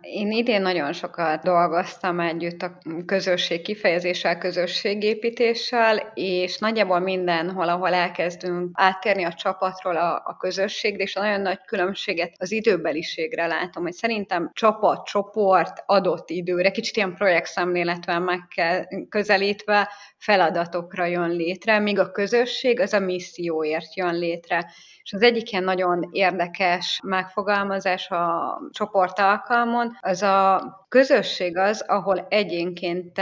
Én 0.00 0.30
idén 0.30 0.62
nagyon 0.62 0.92
sokat 0.92 1.42
dolgoztam 1.42 2.20
együtt 2.20 2.62
a 2.62 2.78
közösség 3.06 3.62
kifejezéssel, 3.62 4.38
közösségépítéssel, 4.38 6.12
és 6.14 6.58
nagyjából 6.58 6.98
mindenhol, 6.98 7.68
ahol 7.68 7.92
elkezdünk 7.94 8.70
áttérni 8.72 9.24
a 9.24 9.32
csapatról 9.32 9.96
a, 9.96 10.22
a 10.24 10.36
közösségre, 10.36 11.02
és 11.02 11.16
a 11.16 11.20
nagyon 11.20 11.40
nagy 11.40 11.60
különbséget 11.66 12.34
az 12.38 12.52
időbeliségre 12.52 13.46
látom, 13.46 13.82
hogy 13.82 13.92
szerintem 13.92 14.50
csapat, 14.52 15.06
csoport 15.06 15.82
adott 15.86 16.30
időre, 16.30 16.70
kicsit 16.70 16.96
ilyen 16.96 17.14
projektszemléletvel 17.14 18.20
meg 18.20 18.40
kell 18.54 18.84
közelítve, 19.08 19.88
feladatokra 20.16 21.04
jön 21.04 21.30
létre, 21.30 21.78
míg 21.78 21.98
a 21.98 22.10
közösség 22.10 22.80
az 22.80 22.92
a 22.92 22.98
misszióért 22.98 23.96
jön 23.96 24.18
létre. 24.18 24.72
És 25.02 25.12
az 25.12 25.22
egyik 25.22 25.52
ilyen 25.52 25.64
nagyon 25.64 26.08
érdekes 26.12 27.00
megfogalmazás 27.04 28.10
a 28.10 28.58
csoport 28.70 29.18
alkalmon, 29.18 29.96
az 30.00 30.22
a 30.22 30.60
közösség 30.88 31.56
az, 31.56 31.84
ahol 31.86 32.26
egyénként 32.28 33.16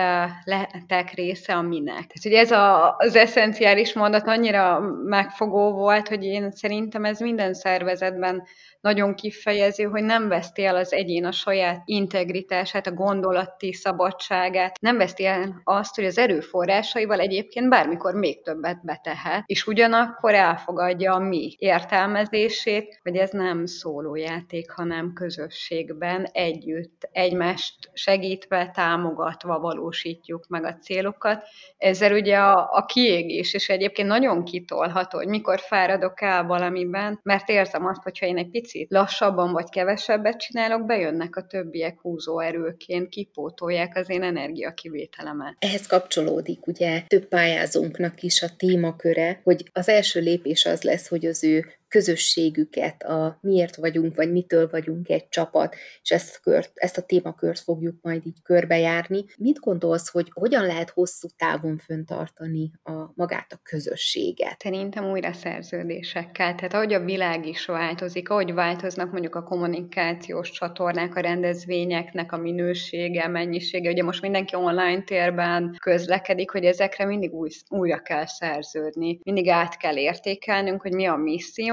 lehetek 0.44 1.10
része 1.14 1.54
a 1.54 1.62
minek. 1.62 1.94
Tehát, 1.94 2.22
hogy 2.22 2.32
ez 2.32 2.50
a, 2.50 2.96
az 2.98 3.16
eszenciális 3.16 3.92
mondat 3.92 4.26
annyira 4.26 4.80
megfogó 5.04 5.72
volt, 5.72 6.08
hogy 6.08 6.24
én 6.24 6.50
szerintem 6.50 7.04
ez 7.04 7.20
minden 7.20 7.54
szervezetben 7.54 8.42
nagyon 8.80 9.14
kifejező, 9.14 9.84
hogy 9.84 10.02
nem 10.02 10.28
veszti 10.28 10.64
el 10.64 10.76
az 10.76 10.92
egyén 10.92 11.24
a 11.24 11.32
saját 11.32 11.82
integritását, 11.84 12.86
a 12.86 12.92
gondolati 12.92 13.72
szabadságát, 13.72 14.80
nem 14.80 14.96
veszti 14.96 15.26
el 15.26 15.60
azt, 15.64 15.94
hogy 15.94 16.04
az 16.04 16.18
erőforrásaival 16.18 17.20
egyébként 17.20 17.68
bármikor 17.68 18.14
még 18.14 18.42
többet 18.42 18.84
betehet, 18.84 19.42
és 19.46 19.66
ugyanakkor 19.66 20.34
elfogadja 20.34 21.14
a 21.14 21.18
mi 21.18 21.56
értelmezését, 21.70 23.00
hogy 23.02 23.16
ez 23.16 23.30
nem 23.30 23.66
szólójáték, 23.66 24.70
hanem 24.70 25.12
közösségben 25.12 26.24
együtt, 26.32 27.08
egymást 27.12 27.74
segítve, 27.92 28.70
támogatva 28.74 29.58
valósítjuk 29.58 30.46
meg 30.48 30.64
a 30.64 30.76
célokat. 30.82 31.42
Ezzel 31.78 32.12
ugye 32.12 32.36
a, 32.36 32.68
a 32.72 32.84
kiégés, 32.84 33.54
és 33.54 33.68
egyébként 33.68 34.08
nagyon 34.08 34.44
kitolható, 34.44 35.18
hogy 35.18 35.28
mikor 35.28 35.60
fáradok 35.60 36.20
el 36.20 36.44
valamiben, 36.44 37.20
mert 37.22 37.48
érzem 37.48 37.86
azt, 37.86 38.02
hogyha 38.02 38.26
én 38.26 38.36
egy 38.36 38.50
picit 38.50 38.90
lassabban 38.90 39.52
vagy 39.52 39.68
kevesebbet 39.68 40.40
csinálok, 40.40 40.86
bejönnek 40.86 41.36
a 41.36 41.46
többiek 41.46 42.00
húzóerőként, 42.00 43.08
kipótolják 43.08 43.96
az 43.96 44.10
én 44.10 44.22
energiakivételemet. 44.22 45.56
Ehhez 45.58 45.86
kapcsolódik 45.86 46.66
ugye 46.66 47.02
több 47.06 47.24
pályázónknak 47.28 48.22
is 48.22 48.42
a 48.42 48.56
témaköre, 48.56 49.40
hogy 49.44 49.64
az 49.72 49.88
első 49.88 50.20
lépés 50.20 50.64
az 50.64 50.82
lesz, 50.82 51.08
hogy 51.08 51.26
az 51.26 51.44
ő 51.44 51.59
to 51.62 51.79
közösségüket, 51.90 53.02
a 53.02 53.38
miért 53.40 53.76
vagyunk, 53.76 54.16
vagy 54.16 54.32
mitől 54.32 54.68
vagyunk 54.70 55.08
egy 55.08 55.28
csapat, 55.28 55.74
és 56.02 56.10
ezt, 56.10 56.36
a 56.36 56.38
kört, 56.42 56.70
ezt 56.74 56.98
a 56.98 57.02
témakört 57.02 57.58
fogjuk 57.58 57.96
majd 58.02 58.26
így 58.26 58.42
körbejárni. 58.42 59.24
Mit 59.36 59.58
gondolsz, 59.58 60.08
hogy 60.08 60.30
hogyan 60.32 60.66
lehet 60.66 60.90
hosszú 60.90 61.28
távon 61.36 61.78
föntartani 61.78 62.70
a 62.82 62.92
magát 63.14 63.52
a 63.52 63.60
közösséget? 63.62 64.60
Szerintem 64.62 65.10
újra 65.10 65.32
szerződésekkel. 65.32 66.54
Tehát 66.54 66.74
ahogy 66.74 66.92
a 66.92 67.04
világ 67.04 67.46
is 67.46 67.66
változik, 67.66 68.28
ahogy 68.30 68.54
változnak 68.54 69.12
mondjuk 69.12 69.34
a 69.34 69.42
kommunikációs 69.42 70.50
csatornák, 70.50 71.14
a 71.16 71.20
rendezvényeknek 71.20 72.32
a 72.32 72.36
minősége, 72.36 73.28
mennyisége, 73.28 73.90
ugye 73.90 74.02
most 74.02 74.22
mindenki 74.22 74.56
online 74.56 75.02
térben 75.02 75.76
közlekedik, 75.78 76.50
hogy 76.50 76.64
ezekre 76.64 77.04
mindig 77.04 77.32
új, 77.32 77.48
újra 77.68 77.98
kell 77.98 78.26
szerződni, 78.26 79.18
mindig 79.22 79.48
át 79.48 79.76
kell 79.76 79.96
értékelnünk, 79.96 80.82
hogy 80.82 80.92
mi 80.92 81.06
a 81.06 81.16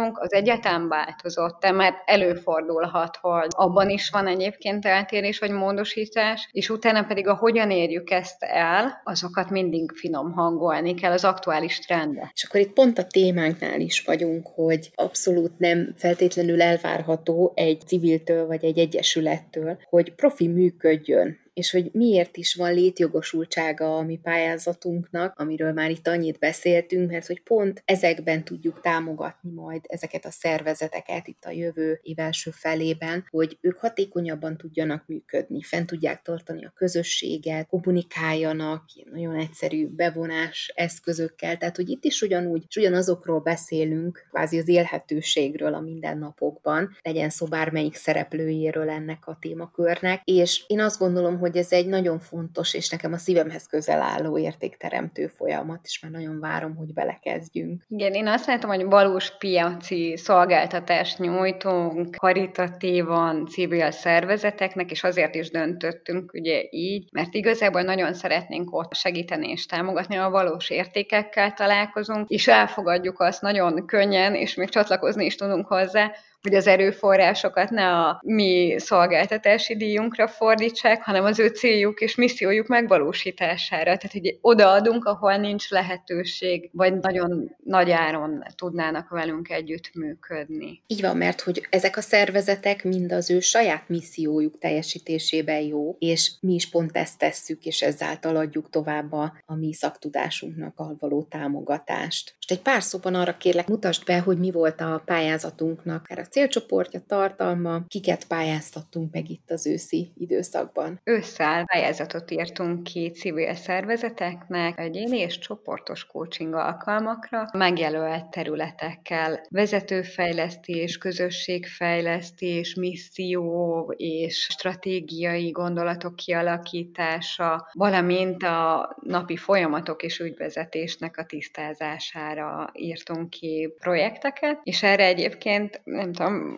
missziónk, 0.08 0.20
az 0.20 0.34
egyetem 0.34 0.88
változott, 0.88 1.60
de 1.60 1.72
mert 1.72 1.96
előfordulhat, 2.06 3.18
hogy 3.22 3.48
abban 3.50 3.90
is 3.90 4.10
van 4.10 4.28
egyébként 4.28 4.86
eltérés 4.86 5.40
vagy 5.40 5.52
módosítás, 5.52 6.50
és 6.52 6.70
utána 6.70 7.04
pedig 7.04 7.28
a 7.28 7.36
hogyan 7.36 7.72
érjük 7.72 8.10
ezt 8.10 8.44
el, 8.44 9.02
azokat 9.04 9.50
mindig 9.50 9.92
finom 9.92 10.32
hangolni 10.32 10.94
kell 10.94 11.12
az 11.12 11.24
aktuális 11.24 11.80
trendbe. 11.80 12.32
És 12.34 12.44
akkor 12.44 12.60
itt 12.60 12.74
pont 12.74 12.98
a 12.98 13.08
témánknál 13.08 13.80
is 13.80 14.02
vagyunk, 14.02 14.48
hogy 14.56 14.92
abszolút 14.96 15.60
nem 15.60 15.94
feltétlenül 15.98 16.62
elvárható 16.62 17.52
egy 17.56 17.82
civiltől 17.86 18.48
vagy 18.48 18.64
egy 18.64 18.78
egyesülettől, 18.78 19.78
hogy 19.90 20.14
profi 20.16 20.48
működjön 20.48 21.46
és 21.58 21.72
hogy 21.72 21.90
miért 21.94 22.38
is 22.38 22.56
van 22.56 22.74
létjogosultsága 22.74 23.98
a 23.98 24.02
mi 24.02 24.20
pályázatunknak, 24.24 25.40
amiről 25.40 25.72
már 25.72 25.90
itt 25.90 26.08
annyit 26.08 26.40
beszéltünk, 26.40 27.12
mert 27.12 27.28
hogy 27.28 27.42
pont 27.44 27.82
ezekben 27.86 28.44
tudjuk 28.44 28.82
támogatni 28.82 29.52
majd 29.52 29.82
ezeket 29.88 30.26
a 30.26 30.32
szervezeteket 30.32 31.28
itt 31.28 31.44
a 31.46 31.52
jövő 31.52 32.00
év 32.02 32.20
első 32.20 32.52
felében, 32.52 33.26
hogy 33.30 33.58
ők 33.62 33.78
hatékonyabban 33.78 34.58
tudjanak 34.58 35.04
működni, 35.08 35.62
fent 35.62 35.88
tudják 35.88 36.22
tartani 36.22 36.66
a 36.66 36.74
közösséget, 36.76 37.68
kommunikáljanak, 37.68 38.84
nagyon 39.12 39.36
egyszerű 39.36 39.88
bevonás 39.88 40.72
eszközökkel, 40.76 41.58
tehát 41.58 41.76
hogy 41.76 41.90
itt 41.90 42.04
is 42.04 42.22
ugyanúgy, 42.22 42.64
és 42.68 42.76
ugyanazokról 42.76 43.40
beszélünk, 43.40 44.28
kvázi 44.30 44.58
az 44.58 44.68
élhetőségről 44.68 45.74
a 45.74 45.82
mindennapokban, 45.82 46.98
legyen 47.02 47.30
szó 47.30 47.46
bármelyik 47.46 47.96
szereplőjéről 47.96 48.90
ennek 48.90 49.28
a 49.28 49.38
témakörnek, 49.42 50.22
és 50.24 50.64
én 50.68 50.80
azt 50.80 51.00
gondolom, 51.00 51.38
hogy 51.38 51.46
hogy 51.48 51.58
ez 51.58 51.72
egy 51.72 51.88
nagyon 51.88 52.20
fontos, 52.20 52.74
és 52.74 52.90
nekem 52.90 53.14
a 53.14 53.18
szívemhez 53.18 53.68
közel 53.68 54.02
álló 54.02 54.38
értékteremtő 54.38 55.28
folyamat, 55.28 55.80
és 55.84 56.00
már 56.00 56.12
nagyon 56.12 56.40
várom, 56.40 56.76
hogy 56.76 56.94
belekezdjünk. 56.94 57.84
Igen, 57.88 58.14
én 58.14 58.28
azt 58.28 58.46
látom, 58.46 58.70
hogy 58.70 58.86
valós 58.86 59.38
piaci 59.38 60.18
szolgáltatást 60.18 61.20
nyújtunk 61.20 62.16
karitatívan 62.16 63.46
civil 63.46 63.92
szervezeteknek, 63.92 64.92
és 64.92 65.04
azért 65.04 65.36
is 65.36 65.50
döntöttünk 65.50 66.34
ugye 66.34 66.64
így, 66.70 67.10
mert 67.12 67.34
igazából 67.34 67.82
nagyon 67.82 68.14
szeretnénk 68.14 68.76
ott 68.76 68.94
segíteni 68.94 69.50
és 69.50 69.66
támogatni, 69.66 70.16
a 70.16 70.30
valós 70.30 70.70
értékekkel 70.70 71.54
találkozunk, 71.54 72.30
és 72.30 72.48
elfogadjuk 72.48 73.20
azt 73.20 73.42
nagyon 73.42 73.86
könnyen, 73.86 74.36
és 74.36 74.56
még 74.56 74.70
csatlakozni 74.70 75.26
is 75.26 75.36
tudunk 75.36 75.68
hozzá, 75.68 76.12
hogy 76.42 76.56
az 76.56 76.68
erőforrásokat 76.68 77.70
ne 77.70 77.88
a 77.88 78.22
mi 78.26 78.76
szolgáltatási 78.78 79.76
díjunkra 79.76 80.28
fordítsák, 80.28 81.04
hanem 81.04 81.24
az 81.24 81.40
ő 81.40 81.48
céljuk 81.48 82.00
és 82.00 82.16
missziójuk 82.16 82.68
megvalósítására. 82.68 83.84
Tehát, 83.84 84.12
hogy 84.12 84.38
odaadunk, 84.42 85.06
ahol 85.06 85.36
nincs 85.36 85.70
lehetőség, 85.70 86.70
vagy 86.74 86.94
nagyon 87.00 87.56
nagy 87.64 87.92
áron 87.92 88.44
tudnának 88.56 89.10
velünk 89.10 89.50
együtt 89.50 89.90
működni. 89.94 90.84
Így 90.88 91.02
van, 91.02 91.18
mert 91.18 91.42
hogy 91.42 91.68
ezek 91.70 91.98
a 91.98 92.02
szervezetek 92.02 92.84
mind 92.84 93.12
az 93.12 93.30
ő 93.30 93.40
saját 93.40 93.90
missziójuk 93.90 94.58
teljesítésében 94.58 95.62
jó, 95.62 95.96
és 96.00 96.32
mi 96.40 96.54
is 96.54 96.70
pont 96.70 96.98
ezt 96.98 97.18
tesszük, 97.18 97.66
és 97.66 97.82
ezáltal 97.82 98.36
adjuk 98.36 98.70
tovább 98.70 99.12
a, 99.12 99.34
a 99.46 99.56
mi 99.56 99.74
szaktudásunknak 99.74 100.80
a 100.80 100.96
való 101.00 101.24
támogatást. 101.24 102.36
Most 102.36 102.52
egy 102.52 102.62
pár 102.62 102.84
szóban 102.84 103.16
arra 103.16 103.38
kérlek, 103.38 103.68
mutasd 103.68 104.06
be, 104.06 104.20
hogy 104.20 104.38
mi 104.38 104.52
volt 104.52 104.82
a 104.82 105.02
pályázatunknak, 105.06 106.06
a 106.10 106.27
célcsoportja, 106.30 107.02
tartalma, 107.08 107.82
kiket 107.88 108.28
pályáztattunk 108.28 109.14
meg 109.14 109.30
itt 109.30 109.52
az 109.52 109.68
őszi 109.68 110.12
időszakban? 110.18 111.00
Ősszel 111.04 111.66
pályázatot 111.66 112.32
írtunk 112.32 112.84
ki 112.84 113.10
civil 113.10 113.54
szervezeteknek, 113.54 114.80
egyéni 114.80 115.18
és 115.18 115.40
csoportos 115.40 116.06
coaching 116.06 116.54
alkalmakra, 116.54 117.50
megjelölt 117.54 118.26
területekkel, 118.26 119.46
vezetőfejlesztés, 119.50 120.98
közösségfejlesztés, 120.98 122.76
misszió 122.76 123.94
és 123.98 124.48
stratégiai 124.50 125.50
gondolatok 125.50 126.16
kialakítása, 126.16 127.70
valamint 127.74 128.44
a 128.44 128.96
napi 129.02 129.38
folyamatok 129.38 130.04
és 130.04 130.20
ügyvezetésnek 130.20 131.18
a 131.18 131.26
tisztázására 131.26 132.70
írtunk 132.74 133.30
ki 133.30 133.74
projekteket, 133.80 134.60
és 134.64 134.84
erre 134.84 135.06
egyébként 135.06 135.82
nem 135.84 136.12
tudom, 136.18 136.58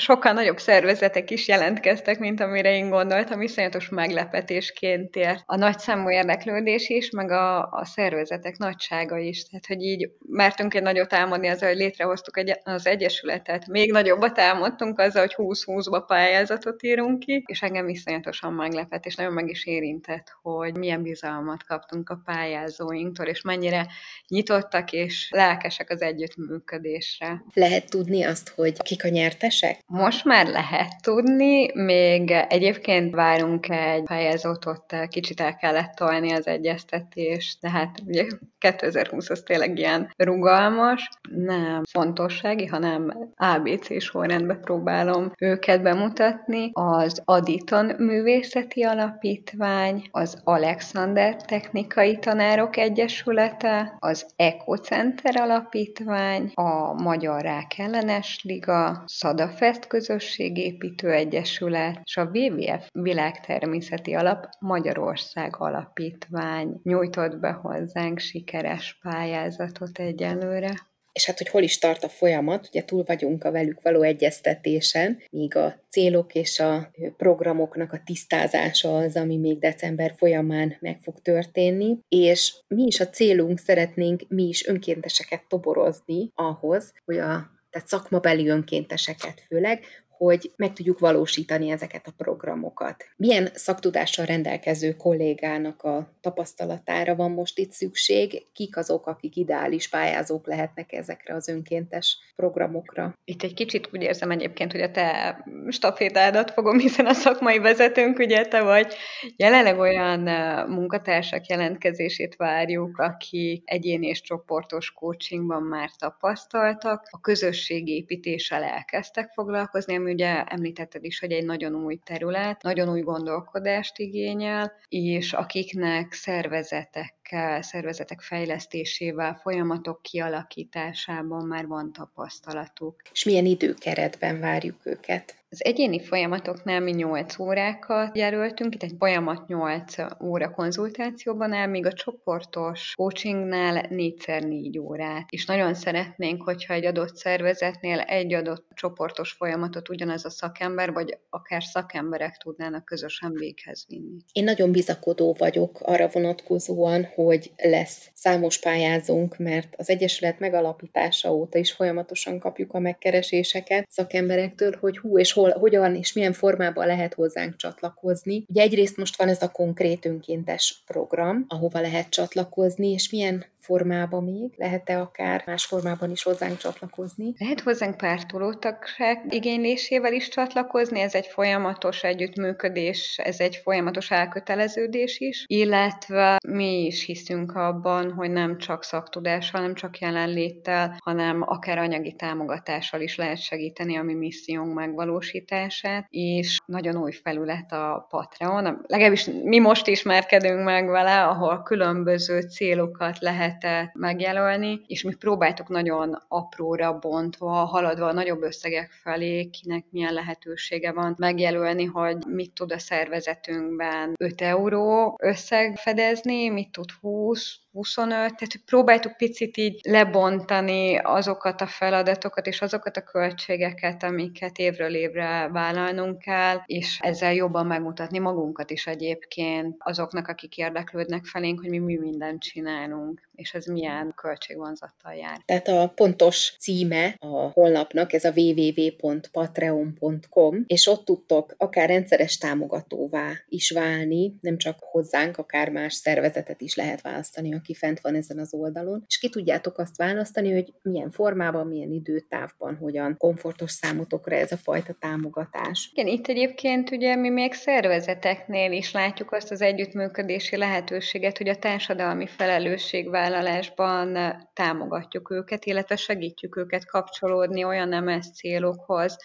sokkal 0.00 0.32
nagyobb 0.32 0.58
szervezetek 0.58 1.30
is 1.30 1.48
jelentkeztek, 1.48 2.18
mint 2.18 2.40
amire 2.40 2.74
én 2.74 2.90
gondoltam, 2.90 3.42
iszonyatos 3.42 3.88
meglepetésként 3.88 5.16
ért 5.16 5.42
a 5.46 5.56
nagy 5.56 5.78
számú 5.78 6.10
érdeklődés 6.10 6.88
is, 6.88 7.10
meg 7.10 7.30
a, 7.30 7.58
a 7.58 7.84
szervezetek 7.84 8.56
nagysága 8.56 9.18
is. 9.18 9.44
Tehát, 9.44 9.66
hogy 9.66 9.82
így 9.82 10.10
mertünk 10.28 10.74
egy 10.74 10.82
nagyot 10.82 11.12
álmodni 11.12 11.48
azzal, 11.48 11.68
hogy 11.68 11.78
létrehoztuk 11.78 12.38
egy, 12.38 12.58
az 12.64 12.86
Egyesületet. 12.86 13.66
Még 13.66 13.92
nagyobbat 13.92 14.38
álmodtunk 14.38 14.98
azzal, 14.98 15.20
hogy 15.20 15.34
20-20-ba 15.36 16.02
pályázatot 16.06 16.82
írunk 16.82 17.18
ki, 17.18 17.44
és 17.46 17.62
engem 17.62 17.88
iszonyatosan 17.88 18.52
meglepett, 18.52 19.04
és 19.04 19.14
nagyon 19.14 19.32
meg 19.32 19.48
is 19.48 19.66
érintett, 19.66 20.32
hogy 20.42 20.76
milyen 20.76 21.02
bizalmat 21.02 21.64
kaptunk 21.64 22.10
a 22.10 22.20
pályázóinktól, 22.24 23.26
és 23.26 23.42
mennyire 23.42 23.86
nyitottak 24.28 24.92
és 24.92 25.28
lelkesek 25.30 25.90
az 25.90 26.02
együttműködésre. 26.02 27.44
Lehet 27.54 27.90
tudni 27.90 28.22
azt, 28.22 28.48
hogy 28.48 28.76
kik 29.00 29.10
a 29.10 29.14
nyertesek? 29.14 29.78
Most 29.86 30.24
már 30.24 30.46
lehet 30.46 31.02
tudni, 31.02 31.70
még 31.74 32.30
egyébként 32.30 33.14
várunk 33.14 33.68
egy 33.68 34.02
pályázatot, 34.02 34.96
kicsit 35.08 35.40
el 35.40 35.56
kellett 35.56 35.94
tolni 35.94 36.32
az 36.32 36.46
egyeztetést, 36.46 37.60
de 37.60 37.70
hát 37.70 37.98
ugye 38.06 38.26
2020 38.58 39.30
az 39.30 39.42
tényleg 39.46 39.78
ilyen 39.78 40.12
rugalmas, 40.16 41.08
nem 41.36 41.82
fontossági, 41.90 42.66
hanem 42.66 43.30
ABC 43.36 44.02
sorrendben 44.02 44.60
próbálom 44.60 45.32
őket 45.38 45.82
bemutatni. 45.82 46.70
Az 46.72 47.22
Aditon 47.24 47.94
Művészeti 47.98 48.82
Alapítvány, 48.82 50.08
az 50.10 50.40
Alexander 50.44 51.36
Technikai 51.36 52.18
Tanárok 52.18 52.76
Egyesülete, 52.76 53.96
az 53.98 54.26
Ecocenter 54.36 55.40
Alapítvány, 55.40 56.52
a 56.54 56.92
Magyar 56.92 57.42
Rák 57.42 57.78
Ellenes 57.78 58.40
Liga, 58.90 59.02
Szadafest 59.06 59.86
Közösségépítő 59.86 61.10
Egyesület 61.10 62.00
és 62.04 62.16
a 62.16 62.30
WWF 62.32 62.88
Világtermészeti 62.92 64.14
Alap 64.14 64.46
Magyarország 64.58 65.54
Alapítvány 65.58 66.80
nyújtott 66.82 67.38
be 67.38 67.50
hozzánk 67.50 68.18
sikeres 68.18 68.98
pályázatot 69.02 69.98
egyelőre. 69.98 70.88
És 71.12 71.26
hát, 71.26 71.38
hogy 71.38 71.48
hol 71.48 71.62
is 71.62 71.78
tart 71.78 72.04
a 72.04 72.08
folyamat, 72.08 72.66
ugye 72.68 72.84
túl 72.84 73.02
vagyunk 73.06 73.44
a 73.44 73.50
velük 73.50 73.82
való 73.82 74.02
egyeztetésen, 74.02 75.22
míg 75.30 75.56
a 75.56 75.74
célok 75.88 76.34
és 76.34 76.60
a 76.60 76.90
programoknak 77.16 77.92
a 77.92 78.00
tisztázása 78.04 78.96
az, 78.96 79.16
ami 79.16 79.36
még 79.36 79.58
december 79.58 80.14
folyamán 80.16 80.76
meg 80.80 80.98
fog 81.02 81.20
történni, 81.22 81.98
és 82.08 82.54
mi 82.68 82.82
is 82.82 83.00
a 83.00 83.08
célunk, 83.08 83.58
szeretnénk 83.58 84.22
mi 84.28 84.42
is 84.48 84.66
önkénteseket 84.66 85.42
toborozni 85.48 86.30
ahhoz, 86.34 86.92
hogy 87.04 87.18
a 87.18 87.59
tehát 87.70 87.88
szakmabeli 87.88 88.48
önkénteseket 88.48 89.42
főleg, 89.46 89.84
hogy 90.24 90.52
meg 90.56 90.72
tudjuk 90.72 90.98
valósítani 90.98 91.70
ezeket 91.70 92.06
a 92.06 92.12
programokat. 92.16 93.04
Milyen 93.16 93.48
szaktudással 93.54 94.24
rendelkező 94.24 94.92
kollégának 94.92 95.82
a 95.82 96.12
tapasztalatára 96.20 97.14
van 97.14 97.30
most 97.30 97.58
itt 97.58 97.70
szükség? 97.70 98.46
Kik 98.52 98.76
azok, 98.76 99.06
akik 99.06 99.36
ideális 99.36 99.88
pályázók 99.88 100.46
lehetnek 100.46 100.92
ezekre 100.92 101.34
az 101.34 101.48
önkéntes 101.48 102.18
programokra? 102.36 103.18
Itt 103.24 103.42
egy 103.42 103.54
kicsit 103.54 103.88
úgy 103.92 104.02
érzem 104.02 104.30
egyébként, 104.30 104.72
hogy 104.72 104.80
a 104.80 104.90
te 104.90 105.38
stafétádat 105.68 106.50
fogom, 106.50 106.78
hiszen 106.78 107.06
a 107.06 107.12
szakmai 107.12 107.58
vezetőnk 107.58 108.18
ugye 108.18 108.44
te 108.44 108.62
vagy. 108.62 108.94
Jelenleg 109.36 109.78
olyan 109.78 110.20
munkatársak 110.68 111.46
jelentkezését 111.46 112.36
várjuk, 112.36 112.98
akik 112.98 113.62
egyéni 113.64 114.06
és 114.06 114.20
csoportos 114.20 114.92
coachingban 114.92 115.62
már 115.62 115.90
tapasztaltak, 115.98 117.08
a 117.10 117.20
közösségépítéssel 117.20 118.62
elkezdtek 118.62 119.30
foglalkozni, 119.34 119.96
ami 119.96 120.08
ugye 120.10 120.44
említetted 120.44 121.04
is, 121.04 121.18
hogy 121.18 121.32
egy 121.32 121.44
nagyon 121.44 121.74
új 121.74 121.96
terület, 121.96 122.62
nagyon 122.62 122.88
új 122.88 123.00
gondolkodást 123.00 123.98
igényel, 123.98 124.72
és 124.88 125.32
akiknek 125.32 126.12
szervezetek 126.12 127.14
szervezetek 127.60 128.20
fejlesztésével, 128.20 129.38
folyamatok 129.42 130.02
kialakításában 130.02 131.46
már 131.46 131.66
van 131.66 131.92
tapasztalatuk. 131.92 133.02
És 133.12 133.24
milyen 133.24 133.46
időkeretben 133.46 134.40
várjuk 134.40 134.86
őket? 134.86 135.40
Az 135.52 135.64
egyéni 135.64 136.00
folyamatoknál 136.00 136.80
mi 136.80 136.90
8 136.90 137.38
órákat 137.38 138.16
jelöltünk, 138.16 138.74
itt 138.74 138.82
egy 138.82 138.94
folyamat 138.98 139.46
8 139.46 139.94
óra 140.22 140.50
konzultációban 140.50 141.52
áll, 141.52 141.66
míg 141.66 141.86
a 141.86 141.92
csoportos 141.92 142.94
coachingnál 142.96 143.86
4x4 143.88 144.80
órát. 144.80 145.26
És 145.30 145.46
nagyon 145.46 145.74
szeretnénk, 145.74 146.42
hogyha 146.42 146.74
egy 146.74 146.84
adott 146.84 147.16
szervezetnél 147.16 147.98
egy 147.98 148.34
adott 148.34 148.66
csoportos 148.74 149.32
folyamatot 149.32 149.88
ugyanaz 149.88 150.24
a 150.24 150.30
szakember, 150.30 150.92
vagy 150.92 151.18
akár 151.30 151.62
szakemberek 151.64 152.36
tudnának 152.36 152.84
közösen 152.84 153.32
véghez 153.32 153.84
vinni. 153.88 154.16
Én 154.32 154.44
nagyon 154.44 154.72
bizakodó 154.72 155.36
vagyok 155.38 155.80
arra 155.80 156.08
vonatkozóan, 156.08 157.04
hogy 157.24 157.52
lesz 157.56 158.10
számos 158.14 158.58
pályázónk, 158.58 159.38
mert 159.38 159.74
az 159.76 159.90
Egyesület 159.90 160.38
megalapítása 160.38 161.34
óta 161.34 161.58
is 161.58 161.72
folyamatosan 161.72 162.38
kapjuk 162.38 162.74
a 162.74 162.78
megkereséseket 162.78 163.86
szakemberektől, 163.90 164.76
hogy 164.80 164.98
hú 164.98 165.18
és 165.18 165.32
hol, 165.32 165.50
hogyan 165.50 165.94
és 165.96 166.12
milyen 166.12 166.32
formában 166.32 166.86
lehet 166.86 167.14
hozzánk 167.14 167.56
csatlakozni. 167.56 168.44
Ugye 168.48 168.62
egyrészt 168.62 168.96
most 168.96 169.16
van 169.16 169.28
ez 169.28 169.42
a 169.42 169.48
konkrét 169.48 170.04
önkéntes 170.04 170.82
program, 170.86 171.44
ahova 171.48 171.80
lehet 171.80 172.08
csatlakozni, 172.08 172.88
és 172.88 173.10
milyen 173.10 173.44
formában 173.60 174.24
még? 174.24 174.52
Lehet-e 174.56 175.00
akár 175.00 175.42
más 175.46 175.64
formában 175.64 176.10
is 176.10 176.22
hozzánk 176.22 176.56
csatlakozni? 176.56 177.34
Lehet 177.38 177.60
hozzánk 177.60 177.96
pártolótagság 177.96 179.24
igénylésével 179.28 180.12
is 180.12 180.28
csatlakozni, 180.28 181.00
ez 181.00 181.14
egy 181.14 181.26
folyamatos 181.26 182.02
együttműködés, 182.02 183.20
ez 183.24 183.40
egy 183.40 183.56
folyamatos 183.56 184.10
elköteleződés 184.10 185.18
is, 185.18 185.44
illetve 185.46 186.38
mi 186.48 186.84
is 186.84 187.04
hiszünk 187.04 187.52
abban, 187.52 188.12
hogy 188.12 188.30
nem 188.30 188.58
csak 188.58 188.84
szaktudással, 188.84 189.60
nem 189.60 189.74
csak 189.74 189.98
jelenléttel, 189.98 190.96
hanem 191.04 191.42
akár 191.46 191.78
anyagi 191.78 192.12
támogatással 192.12 193.00
is 193.00 193.16
lehet 193.16 193.42
segíteni 193.42 193.96
a 193.96 194.02
mi 194.02 194.14
missziónk 194.14 194.74
megvalósítását, 194.74 196.06
és 196.10 196.58
nagyon 196.66 196.96
új 196.96 197.12
felület 197.12 197.72
a 197.72 198.06
Patreon, 198.08 198.84
legalábbis 198.86 199.28
mi 199.44 199.58
most 199.58 199.86
ismerkedünk 199.86 200.64
meg 200.64 200.88
vele, 200.88 201.24
ahol 201.24 201.62
különböző 201.62 202.40
célokat 202.40 203.18
lehet 203.18 203.49
lehet 203.58 203.94
megjelölni, 203.94 204.80
és 204.86 205.02
mi 205.02 205.14
próbáltuk 205.14 205.68
nagyon 205.68 206.22
apróra 206.28 206.98
bontva, 206.98 207.50
haladva 207.50 208.06
a 208.06 208.12
nagyobb 208.12 208.42
összegek 208.42 208.90
felé, 208.90 209.50
kinek 209.50 209.84
milyen 209.90 210.12
lehetősége 210.12 210.92
van 210.92 211.14
megjelölni, 211.18 211.84
hogy 211.84 212.16
mit 212.26 212.52
tud 212.52 212.72
a 212.72 212.78
szervezetünkben 212.78 214.14
5 214.18 214.40
euró 214.40 215.16
összeg 215.22 215.76
fedezni, 215.76 216.48
mit 216.48 216.72
tud 216.72 216.90
20, 217.00 217.56
25, 217.72 218.18
tehát 218.18 218.60
próbáltuk 218.66 219.16
picit 219.16 219.56
így 219.56 219.80
lebontani 219.82 220.96
azokat 220.96 221.60
a 221.60 221.66
feladatokat 221.66 222.46
és 222.46 222.60
azokat 222.60 222.96
a 222.96 223.02
költségeket, 223.02 224.02
amiket 224.02 224.58
évről 224.58 224.94
évre 224.94 225.48
vállalnunk 225.52 226.18
kell, 226.18 226.60
és 226.66 226.98
ezzel 227.02 227.34
jobban 227.34 227.66
megmutatni 227.66 228.18
magunkat 228.18 228.70
is 228.70 228.86
egyébként 228.86 229.76
azoknak, 229.78 230.28
akik 230.28 230.56
érdeklődnek 230.56 231.24
felénk, 231.24 231.60
hogy 231.60 231.68
mi, 231.68 231.78
mi 231.78 231.96
mindent 231.96 232.42
csinálunk, 232.42 233.28
és 233.34 233.54
ez 233.54 233.66
milyen 233.66 234.12
költségvonzattal 234.16 235.14
jár. 235.14 235.40
Tehát 235.44 235.68
a 235.68 235.92
pontos 235.94 236.54
címe 236.58 237.14
a 237.18 237.50
honlapnak, 237.52 238.12
ez 238.12 238.24
a 238.24 238.32
www.patreon.com, 238.34 240.64
és 240.66 240.86
ott 240.86 241.04
tudtok 241.04 241.54
akár 241.56 241.88
rendszeres 241.88 242.38
támogatóvá 242.38 243.30
is 243.48 243.70
válni, 243.70 244.34
nem 244.40 244.58
csak 244.58 244.78
hozzánk, 244.80 245.38
akár 245.38 245.68
más 245.68 245.94
szervezetet 245.94 246.60
is 246.60 246.74
lehet 246.74 247.00
választani, 247.00 247.58
aki 247.60 247.74
fent 247.74 248.00
van 248.00 248.14
ezen 248.14 248.38
az 248.38 248.54
oldalon, 248.54 249.04
és 249.06 249.18
ki 249.18 249.28
tudjátok 249.28 249.78
azt 249.78 249.96
választani, 249.96 250.52
hogy 250.52 250.72
milyen 250.82 251.10
formában, 251.10 251.66
milyen 251.66 251.90
időtávban, 251.90 252.76
hogyan 252.76 253.16
komfortos 253.16 253.70
számotokra 253.70 254.36
ez 254.36 254.52
a 254.52 254.56
fajta 254.56 254.92
támogatás. 254.98 255.90
Igen, 255.94 256.12
itt 256.12 256.26
egyébként 256.26 256.90
ugye 256.90 257.16
mi 257.16 257.28
még 257.28 257.52
szervezeteknél 257.52 258.72
is 258.72 258.92
látjuk 258.92 259.32
azt 259.32 259.50
az 259.50 259.60
együttműködési 259.60 260.56
lehetőséget, 260.56 261.38
hogy 261.38 261.48
a 261.48 261.56
társadalmi 261.56 262.26
felelősségvállalásban 262.26 264.18
támogatjuk 264.52 265.30
őket, 265.30 265.64
illetve 265.64 265.96
segítjük 265.96 266.56
őket 266.56 266.86
kapcsolódni 266.86 267.64
olyan 267.64 267.88
nemes 267.88 268.26
célokhoz, 268.32 269.16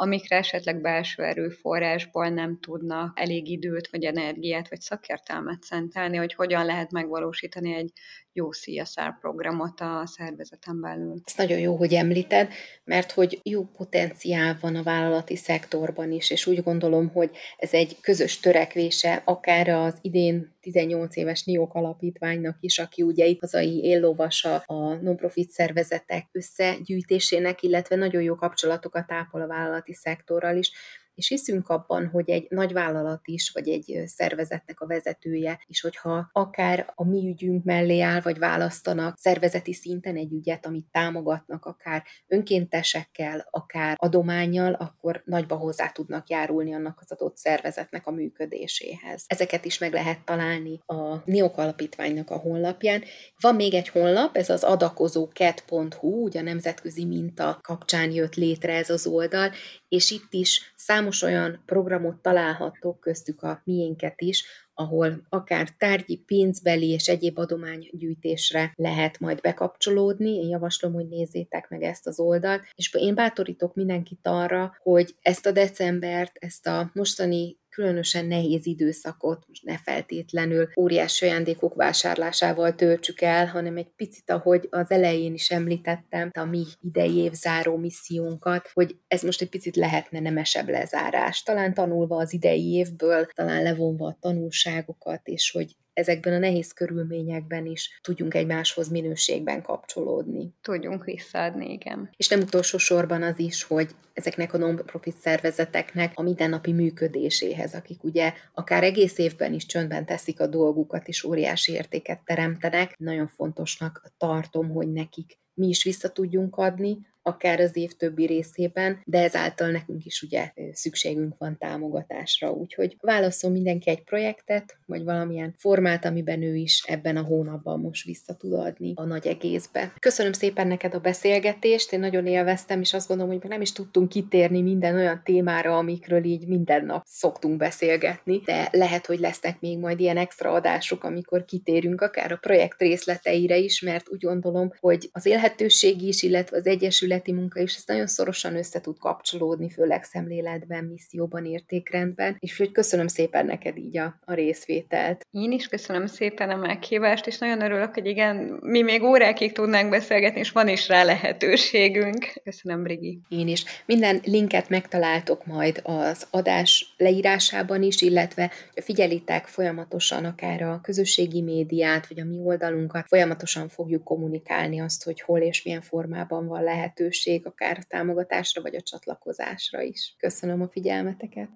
amikre 0.00 0.36
esetleg 0.36 0.80
belső 0.80 1.22
erőforrásból 1.22 2.28
nem 2.28 2.58
tudnak 2.60 3.20
elég 3.20 3.48
időt, 3.48 3.88
vagy 3.90 4.04
energiát, 4.04 4.68
vagy 4.68 4.80
szakértelmet 4.80 5.62
szentelni, 5.62 6.16
hogy 6.16 6.34
hogyan 6.34 6.64
lehet 6.64 6.90
megvalósítani 6.90 7.74
egy 7.74 7.92
jó 8.32 8.50
CSR 8.50 9.18
programot 9.20 9.80
a 9.80 10.02
szervezeten 10.06 10.80
belül. 10.80 11.20
Ez 11.24 11.34
nagyon 11.36 11.58
jó, 11.58 11.76
hogy 11.76 11.92
említed, 11.92 12.52
mert 12.84 13.12
hogy 13.12 13.40
jó 13.42 13.64
potenciál 13.64 14.58
van 14.60 14.76
a 14.76 14.82
vállalati 14.82 15.36
szektorban 15.36 16.12
is, 16.12 16.30
és 16.30 16.46
úgy 16.46 16.62
gondolom, 16.62 17.08
hogy 17.08 17.30
ez 17.56 17.72
egy 17.72 17.96
közös 18.00 18.40
törekvése, 18.40 19.22
akár 19.24 19.68
az 19.68 19.94
idén 20.00 20.54
18 20.60 21.16
éves 21.16 21.44
NIOK 21.44 21.74
alapítványnak 21.74 22.56
is, 22.60 22.78
aki 22.78 23.02
ugye 23.02 23.26
itt 23.26 23.40
hazai 23.40 23.84
éllovasa 23.84 24.56
a 24.56 24.94
non-profit 24.94 25.50
szervezetek 25.50 26.28
összegyűjtésének, 26.32 27.62
illetve 27.62 27.96
nagyon 27.96 28.22
jó 28.22 28.34
kapcsolatokat 28.34 29.12
ápol 29.12 29.40
a 29.40 29.46
vállalati 29.46 29.94
szektorral 29.94 30.56
is, 30.56 30.72
és 31.14 31.28
hiszünk 31.28 31.68
abban, 31.68 32.08
hogy 32.08 32.30
egy 32.30 32.46
nagy 32.48 32.72
vállalat 32.72 33.20
is, 33.24 33.50
vagy 33.50 33.68
egy 33.68 34.02
szervezetnek 34.06 34.80
a 34.80 34.86
vezetője 34.86 35.60
is, 35.66 35.80
hogyha 35.80 36.30
akár 36.32 36.92
a 36.94 37.04
mi 37.04 37.28
ügyünk 37.28 37.64
mellé 37.64 38.00
áll, 38.00 38.20
vagy 38.20 38.38
választanak 38.38 39.18
szervezeti 39.18 39.72
szinten 39.72 40.16
egy 40.16 40.32
ügyet, 40.32 40.66
amit 40.66 40.86
támogatnak, 40.90 41.64
akár 41.64 42.04
önkéntesekkel, 42.26 43.48
akár 43.50 43.96
adományjal, 43.98 44.72
akkor 44.72 45.22
nagyba 45.24 45.56
hozzá 45.56 45.88
tudnak 45.88 46.28
járulni 46.28 46.74
annak 46.74 46.98
az 47.00 47.12
adott 47.12 47.36
szervezetnek 47.36 48.06
a 48.06 48.10
működéséhez. 48.10 49.24
Ezeket 49.26 49.64
is 49.64 49.78
meg 49.78 49.92
lehet 49.92 50.24
találni 50.24 50.80
a 50.86 51.16
NIOK 51.24 51.58
alapítványnak 51.58 52.30
a 52.30 52.36
honlapján. 52.36 53.02
Van 53.40 53.54
még 53.54 53.74
egy 53.74 53.88
honlap, 53.88 54.36
ez 54.36 54.50
az 54.50 54.62
adakozóket.hu, 54.62 56.22
ugye 56.22 56.40
a 56.40 56.42
nemzetközi 56.42 57.04
minta 57.04 57.58
kapcsán 57.62 58.10
jött 58.10 58.34
létre 58.34 58.74
ez 58.74 58.90
az 58.90 59.06
oldal, 59.06 59.50
és 59.90 60.10
itt 60.10 60.32
is 60.32 60.72
számos 60.76 61.22
olyan 61.22 61.62
programot 61.66 62.16
találhattok, 62.16 63.00
köztük 63.00 63.42
a 63.42 63.60
miénket 63.64 64.20
is, 64.20 64.44
ahol 64.74 65.22
akár 65.28 65.68
tárgyi, 65.78 66.16
pénzbeli 66.16 66.88
és 66.88 67.08
egyéb 67.08 67.38
adománygyűjtésre 67.38 68.72
lehet 68.76 69.18
majd 69.18 69.40
bekapcsolódni. 69.40 70.30
Én 70.30 70.48
javaslom, 70.48 70.92
hogy 70.92 71.08
nézzétek 71.08 71.68
meg 71.68 71.82
ezt 71.82 72.06
az 72.06 72.20
oldalt, 72.20 72.62
és 72.74 72.94
én 72.94 73.14
bátorítok 73.14 73.74
mindenkit 73.74 74.20
arra, 74.22 74.76
hogy 74.82 75.14
ezt 75.22 75.46
a 75.46 75.52
decembert, 75.52 76.36
ezt 76.40 76.66
a 76.66 76.90
mostani 76.94 77.58
különösen 77.70 78.26
nehéz 78.26 78.66
időszakot 78.66 79.44
most 79.48 79.64
ne 79.64 79.78
feltétlenül 79.78 80.68
óriási 80.76 81.24
ajándékok 81.24 81.74
vásárlásával 81.74 82.74
töltsük 82.74 83.20
el, 83.20 83.46
hanem 83.46 83.76
egy 83.76 83.90
picit, 83.96 84.30
ahogy 84.30 84.68
az 84.70 84.90
elején 84.90 85.34
is 85.34 85.50
említettem, 85.50 86.30
a 86.34 86.44
mi 86.44 86.64
idei 86.80 87.16
év 87.16 87.32
záró 87.32 87.76
missziónkat, 87.76 88.70
hogy 88.72 88.96
ez 89.08 89.22
most 89.22 89.40
egy 89.40 89.48
picit 89.48 89.76
lehetne 89.76 90.20
nemesebb 90.20 90.68
lezárás. 90.68 91.42
Talán 91.42 91.74
tanulva 91.74 92.16
az 92.16 92.32
idei 92.32 92.72
évből, 92.72 93.26
talán 93.26 93.62
levonva 93.62 94.06
a 94.06 94.16
tanulságokat, 94.20 95.28
és 95.28 95.50
hogy 95.50 95.76
ezekben 95.92 96.32
a 96.32 96.38
nehéz 96.38 96.72
körülményekben 96.72 97.66
is 97.66 98.00
tudjunk 98.02 98.34
egymáshoz 98.34 98.88
minőségben 98.88 99.62
kapcsolódni. 99.62 100.54
Tudjunk 100.62 101.04
visszaadni, 101.04 101.72
igen. 101.72 102.10
És 102.16 102.28
nem 102.28 102.40
utolsó 102.40 102.78
sorban 102.78 103.22
az 103.22 103.38
is, 103.38 103.62
hogy 103.62 103.90
ezeknek 104.12 104.54
a 104.54 104.58
non-profit 104.58 105.16
szervezeteknek 105.16 106.12
a 106.14 106.22
mindennapi 106.22 106.72
működéséhez, 106.72 107.74
akik 107.74 108.04
ugye 108.04 108.32
akár 108.54 108.84
egész 108.84 109.18
évben 109.18 109.52
is 109.52 109.66
csöndben 109.66 110.06
teszik 110.06 110.40
a 110.40 110.46
dolgukat, 110.46 111.08
és 111.08 111.24
óriási 111.24 111.72
értéket 111.72 112.20
teremtenek, 112.24 112.98
nagyon 112.98 113.26
fontosnak 113.26 114.12
tartom, 114.18 114.70
hogy 114.70 114.92
nekik 114.92 115.38
mi 115.54 115.68
is 115.68 115.82
vissza 115.82 116.08
tudjunk 116.08 116.56
adni, 116.56 116.98
akár 117.30 117.60
az 117.60 117.76
év 117.76 117.92
többi 117.92 118.26
részében, 118.26 119.00
de 119.04 119.22
ezáltal 119.22 119.70
nekünk 119.70 120.04
is 120.04 120.22
ugye 120.22 120.52
szükségünk 120.72 121.34
van 121.38 121.58
támogatásra. 121.58 122.50
Úgyhogy 122.50 122.96
válaszol 123.00 123.50
mindenki 123.50 123.90
egy 123.90 124.02
projektet, 124.02 124.76
vagy 124.86 125.04
valamilyen 125.04 125.54
formát, 125.58 126.04
amiben 126.04 126.42
ő 126.42 126.54
is 126.54 126.82
ebben 126.86 127.16
a 127.16 127.22
hónapban 127.22 127.80
most 127.80 128.04
vissza 128.04 128.34
tud 128.34 128.52
adni 128.52 128.92
a 128.94 129.04
nagy 129.04 129.26
egészbe. 129.26 129.92
Köszönöm 129.98 130.32
szépen 130.32 130.66
neked 130.66 130.94
a 130.94 131.00
beszélgetést, 131.00 131.92
én 131.92 132.00
nagyon 132.00 132.26
élveztem, 132.26 132.80
és 132.80 132.94
azt 132.94 133.08
gondolom, 133.08 133.38
hogy 133.38 133.50
nem 133.50 133.60
is 133.60 133.72
tudtunk 133.72 134.08
kitérni 134.08 134.62
minden 134.62 134.94
olyan 134.94 135.20
témára, 135.24 135.76
amikről 135.76 136.24
így 136.24 136.46
minden 136.46 136.84
nap 136.84 137.02
szoktunk 137.06 137.56
beszélgetni, 137.56 138.42
de 138.44 138.68
lehet, 138.72 139.06
hogy 139.06 139.18
lesznek 139.18 139.60
még 139.60 139.78
majd 139.78 140.00
ilyen 140.00 140.16
extra 140.16 140.52
adások, 140.52 141.04
amikor 141.04 141.44
kitérünk 141.44 142.00
akár 142.00 142.32
a 142.32 142.36
projekt 142.36 142.80
részleteire 142.80 143.56
is, 143.56 143.80
mert 143.80 144.08
úgy 144.08 144.24
gondolom, 144.24 144.72
hogy 144.80 145.08
az 145.12 145.26
élhetőség 145.26 146.02
is, 146.02 146.22
illetve 146.22 146.56
az 146.56 146.66
egyesület 146.66 147.19
közéleti 147.20 147.32
munka 147.32 147.60
is, 147.60 147.76
ez 147.76 147.82
nagyon 147.86 148.06
szorosan 148.06 148.56
össze 148.56 148.80
tud 148.80 148.98
kapcsolódni, 148.98 149.70
főleg 149.70 150.04
szemléletben, 150.04 150.84
misszióban, 150.84 151.44
értékrendben, 151.44 152.36
és 152.38 152.56
hogy 152.56 152.72
köszönöm 152.72 153.06
szépen 153.06 153.46
neked 153.46 153.76
így 153.76 153.98
a, 153.98 154.18
a 154.24 154.34
részvételt. 154.34 155.26
Én 155.30 155.52
is 155.52 155.68
köszönöm 155.68 156.06
szépen 156.06 156.50
a 156.50 156.56
meghívást, 156.56 157.26
és 157.26 157.38
nagyon 157.38 157.60
örülök, 157.60 157.94
hogy 157.94 158.06
igen, 158.06 158.58
mi 158.60 158.82
még 158.82 159.02
órákig 159.02 159.52
tudnánk 159.52 159.90
beszélgetni, 159.90 160.40
és 160.40 160.50
van 160.50 160.68
is 160.68 160.88
rá 160.88 161.04
lehetőségünk. 161.04 162.32
Köszönöm, 162.44 162.82
Brigi. 162.82 163.20
Én 163.28 163.48
is. 163.48 163.64
Minden 163.86 164.20
linket 164.24 164.68
megtaláltok 164.68 165.46
majd 165.46 165.80
az 165.84 166.26
adás 166.30 166.94
leírásában 166.96 167.82
is, 167.82 168.00
illetve 168.02 168.50
figyelitek 168.74 169.46
folyamatosan 169.46 170.24
akár 170.24 170.62
a 170.62 170.80
közösségi 170.82 171.42
médiát, 171.42 172.06
vagy 172.06 172.20
a 172.20 172.24
mi 172.24 172.38
oldalunkat, 172.44 173.08
folyamatosan 173.08 173.68
fogjuk 173.68 174.04
kommunikálni 174.04 174.80
azt, 174.80 175.04
hogy 175.04 175.20
hol 175.20 175.40
és 175.40 175.62
milyen 175.62 175.80
formában 175.80 176.46
van 176.46 176.62
lehetőség, 177.00 177.46
akár 177.46 177.78
a 177.80 177.84
támogatásra, 177.88 178.62
vagy 178.62 178.74
a 178.74 178.80
csatlakozásra 178.80 179.82
is. 179.82 180.14
Köszönöm 180.18 180.62
a 180.62 180.68
figyelmeteket! 180.68 181.48